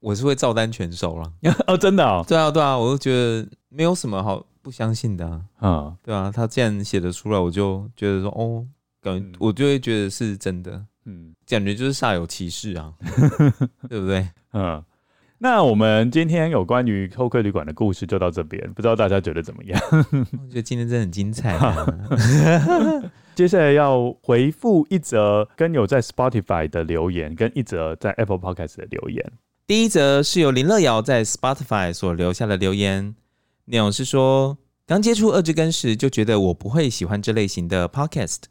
[0.00, 1.32] 我是会照单全收了。
[1.66, 2.24] 哦，真的哦。
[2.26, 5.40] 对啊，对啊，我就觉得没有什么好不相信的啊。
[5.60, 8.66] 嗯，对啊，他既然写得出来，我就觉得说，哦，
[9.02, 12.92] 感觉我就会觉得是真的，嗯感觉就是煞有其事啊，
[13.88, 14.28] 对不对？
[14.52, 14.82] 嗯。
[15.40, 19.80] 那我们今天有关于偷窥旅馆的故事就到这边，不知道大家觉得怎么样？
[19.92, 21.86] 我觉得今天真的很精彩、啊。
[23.36, 29.24] 接下来要回复一则跟有在 Spotify 的留言，跟一则在 Apple Podcast 的留言。
[29.68, 33.14] 第一则是由林乐瑶在 Spotify 所留下的留言，
[33.66, 34.56] 内容是说，
[34.86, 38.44] 刚接触二之根时就觉得我不会喜欢这类型的 Podcast，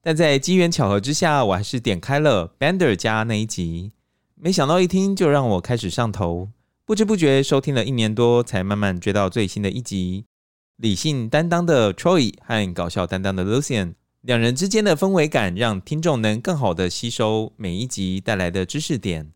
[0.00, 3.92] 但在机缘巧合之下，我还是点开了 Bender 家那一集。
[4.34, 6.48] 没想到一听就让我开始上头，
[6.86, 10.24] 不知不觉收听了一年多，才慢慢追到最新的一集。
[10.78, 13.92] 理性担当的 Troy 和搞笑担当的 Lucian，
[14.22, 19.32] 两人之间的氛围感，让听众能更好的吸收每一集带来的知识点。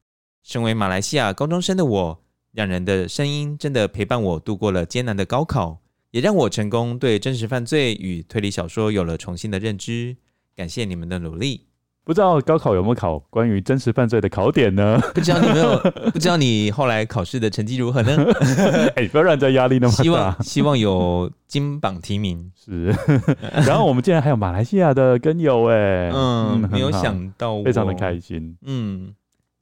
[0.47, 2.20] 身为马来西亚高中生的我，
[2.53, 5.80] 两人的声音真的陪伴我度过了艰难的高考，
[6.12, 10.16] 也让我成功对真实犯罪与推理小说有了重新的认知。
[10.55, 11.66] 感谢你们的努力。
[12.05, 15.01] 不知道高考有没有考关于真实犯罪的考点呢？
[15.12, 15.76] 不知道你有没有，
[16.14, 18.16] 不知道你后来考试的成绩如何呢？
[18.94, 20.03] 哎，不要让人家压力那么大。
[20.05, 22.53] 希望希望有金榜题名。
[22.55, 22.94] 是，
[23.66, 28.57] 然后我们竟然还有马来西亚的跟友哎，嗯，没有想到我，非常的开心。
[28.62, 29.12] 嗯，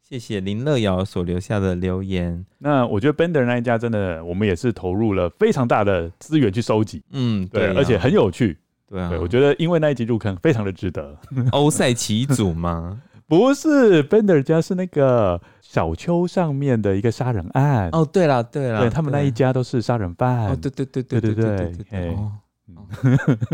[0.07, 2.45] 谢谢林乐瑶所留下的留言。
[2.59, 8.59] 那我觉得 Bender 那一家真的，我们也是投入了非常大的资源去收集，嗯，对，啊而且很有趣。
[8.87, 11.17] 对啊，对，我觉得因为那一集入坑，非常的值得。
[11.53, 13.01] 欧赛奇组吗？
[13.27, 17.89] 不是 Bender 家是那个小丘上面的一个杀人案。
[17.93, 20.51] 哦，对了对了，对他们那一家都是杀人犯。
[20.51, 22.31] 哦，对对对对对对对哦，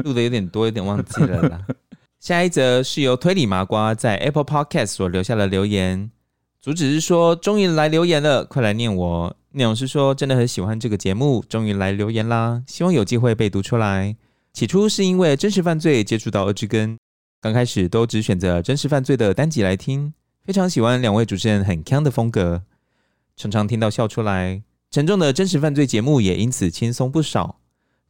[0.02, 1.64] 录的有点多，有点忘记了啦。
[2.18, 6.10] 下一则是由推理麻瓜在 Apple Podcast 所留下的留言，
[6.62, 9.34] 主旨是说终于来留言了，快来念我。
[9.52, 14.14] 内容是说真的很喜欢这个节目，终于来留言啦，希望有机会被读出来。
[14.52, 16.98] 起初是因为真实犯罪接触到恶之根，
[17.40, 20.12] 刚开始都只选择真实犯罪的单集来听，
[20.44, 22.64] 非常喜欢两位主持人很锵的风格，
[23.36, 24.62] 常常听到笑出来。
[24.90, 27.60] 沉重的真实犯罪节目也因此轻松不少。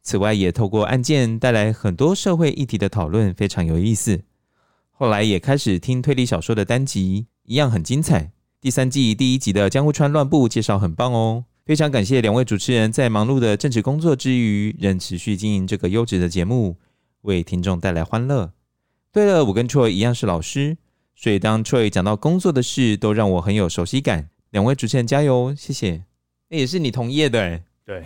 [0.03, 4.23] 此外，也透过案件带来很多社会议题的讨论，非常有意思。
[4.91, 8.33] 后来也开始听推理小说的单集，一样很精彩。
[8.61, 16.77] 第三季第一集的江户川乱步介绍很棒哦，非常感谢两位主持人在忙碌的正职工作之余，仍持续经营这个优质的节目，
[17.21, 18.53] 为听众带来欢乐。
[19.11, 20.77] 对了，我跟 Troy 一样是老师，
[21.15, 24.29] 所以当 Troy 讲到工作的事，都让我很有熟悉感。
[24.51, 26.03] 两位主持人加油，谢谢。
[26.49, 28.03] 那也是你同业的哎，对，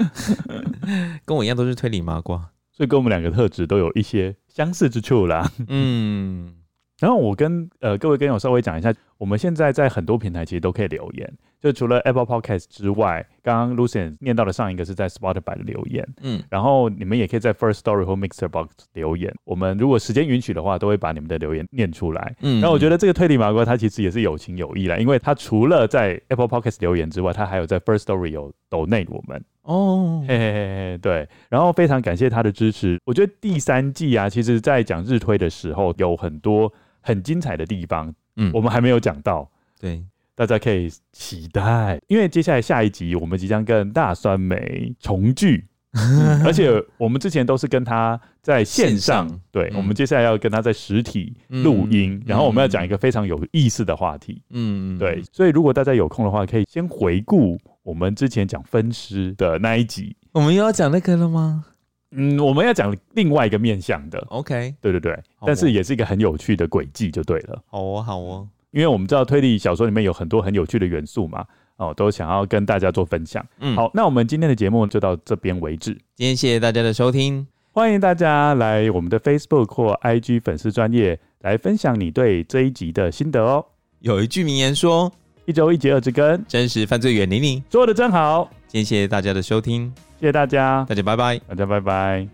[1.26, 2.38] 跟我一样都是推理麻瓜。
[2.72, 5.52] 所以跟我们两个特质都有一些相似之处啦。
[5.66, 6.54] 嗯，
[6.98, 11.28] 然后我跟呃各位跟友稍微讲一下，我们现在在很多平台其实都可以留言，
[11.60, 22.36] 就除了 Apple Podcast 之外，刚刚 Lucian 念到的上一个是在 Spotify 的留言，嗯，然后你们也可以在 First Story 或 Mixer Box 留言，我们如果时间允许的话，都会把你们的留言念出来。
[22.42, 29.44] 嗯，然后我觉得这个推理麻瓜他其实也是有情有义啦，因为他除了在 Apple Podcast 留言之外，他还有在 First Story 有 donate 我们。
[29.62, 32.98] 哦，嘿嘿嘿嘿，对，然后非常感谢他的支持。
[33.04, 40.02] 我觉得第三季啊，其实在讲日推的时候，有很多很精彩的地方，嗯，我们还没有讲到，对，
[40.34, 49.76] 大家可以期待，因为接下来下一集我们即将跟大酸梅重聚，嗯 而且我们之前都是跟他在线上，对，嗯。
[49.78, 60.16] 我们接下来要跟他在实体录音，嗯然后我们要讲一个非常有意思的话题，嗯，对，所以如果大家有空的话，可以先回顾我们之前讲分尸的那一集。
[60.32, 61.64] 我们又要讲那个了吗
[62.10, 67.62] 嗯，我们要讲另外一个面向的，？OK，对对对，哦但是也是一个很有趣的轨迹，就对了。
[67.66, 71.44] 好哦，好哦，因为我们知道推理小说里面有很多很有趣的元素嘛，
[71.76, 73.44] 哦，都想要跟大家做分享。
[73.60, 75.92] 嗯，，好，那我们今天的节目就到这边为止。
[76.14, 83.64] 今天谢谢大家的收听，欢迎大家来我们的 Facebook 或 IG 粉丝专业来分享你对这一集的心得哦。
[84.00, 85.12] 有一句名言说
[85.44, 87.62] 一周一集二之根，真实犯罪远离你。
[87.68, 91.38] 做的真好，今天谢谢大家的收听，谢谢大家，大家拜拜。
[91.38, 92.28] 大家拜拜。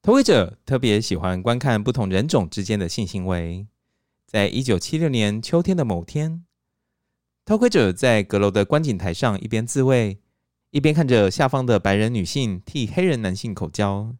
[0.00, 3.66] 偷窥者特别喜欢观看不同人种之间的性行为。
[4.26, 6.44] 在一九七六年秋天的某天，
[7.44, 10.21] 偷窥者在阁楼的观景台上一边自慰，
[10.72, 14.16] 一边看着下方的白人女性替黑人男性口交。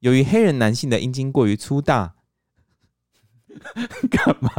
[0.00, 2.14] 由于黑人男性的阴茎过于粗大，
[4.10, 4.50] 干嘛？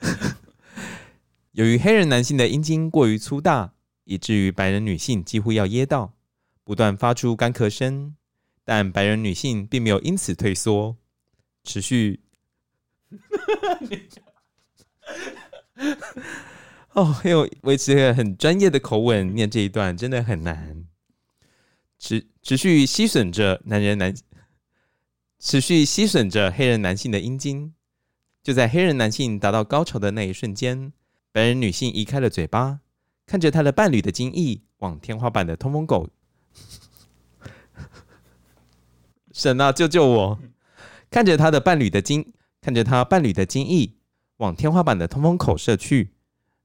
[1.52, 6.14] 由于黑人男性的阴茎过于粗大，以至于白人女性几乎要噎到，
[6.64, 8.16] 不断发出干咳声。
[8.64, 10.96] 但白人女性并没有因此退缩，
[11.62, 12.24] 持续。
[16.94, 20.86] 哦，要维持一个很专业的口吻念这一段，真的很难。
[21.98, 24.14] 持持续吸吮着男人男，
[25.40, 27.74] 持续吸吮着黑人男性的阴茎。
[28.44, 30.92] 就在黑人男性达到高潮的那一瞬间，
[31.32, 32.80] 白人女性移开了嘴巴，
[33.26, 36.08] 看着她的伴侣的精液往天花板的通风口。
[39.32, 40.38] 神啊，救救我！
[41.10, 43.94] 看着他的伴侣的精，看着他伴侣的精液
[44.36, 46.12] 往天花板的通风口射去，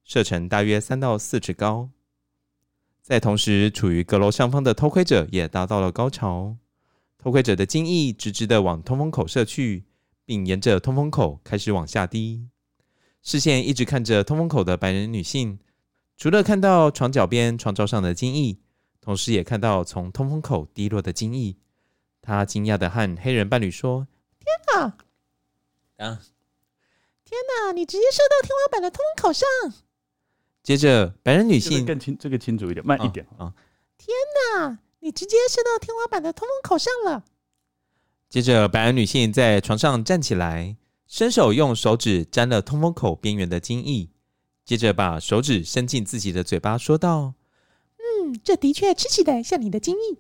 [0.10, 1.92] 射程大约三到四尺高。
[3.04, 6.58] 在同时，处于阁楼上方的偷窥者也达到了高潮。
[7.20, 9.86] 偷窥者的精翼直直的往通风口射去，
[10.26, 12.48] 并沿着通风口开始往下滴。
[13.22, 15.60] 视线一直看着通风口的白人女性，
[16.18, 18.58] 除了看到床脚边床罩上的精翼，
[19.00, 21.60] 同时也看到从通风口滴落的精翼。
[22.20, 24.08] 她惊讶的和黑人伴侣说
[24.42, 26.04] ：“天哪！
[26.04, 26.20] 啊，
[27.24, 27.74] 天哪！
[27.74, 29.48] 你直接射到天花板的通风口上。”
[30.70, 33.52] 接着，白人女性更清，这个清楚一点，慢一点啊！
[33.98, 34.16] 天
[34.60, 34.78] 哪！
[35.00, 37.24] 你直接射到天花板的通风口上了。
[38.30, 44.10] 接着，白人女性在床上站起来，伸手用手指沾了通风口边缘的精液，
[44.64, 47.34] 接着把手指伸进自己的嘴巴，说道
[47.98, 50.18] ：“嗯，这的确吃起来像你的精液。”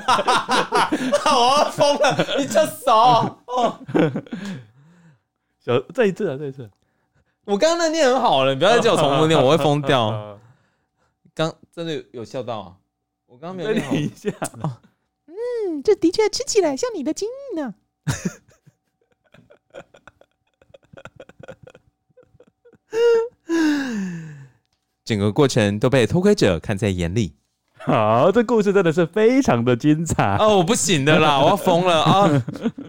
[0.00, 0.90] 哈哈哈！
[1.38, 2.38] 我要疯了！
[2.38, 2.90] 你这手
[3.44, 3.84] 哦，
[5.62, 6.70] 小再一次啊，再一次！
[7.44, 10.38] 我刚刚那念很好了，你不要再叫我重复念，我会疯掉。
[11.34, 12.76] 刚真的有笑到啊！
[13.26, 14.30] 我刚刚没有念一下
[14.60, 14.76] 哦。
[15.26, 17.74] 嗯，这的确吃起来像你的精液呢。
[25.04, 27.34] 整个过程都被偷窥者看在眼里。
[27.78, 30.58] 好，这故事真的是非常的精彩哦！
[30.58, 32.28] 我不行的啦，我要疯了啊！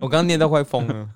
[0.02, 1.10] 我刚刚念到快疯了。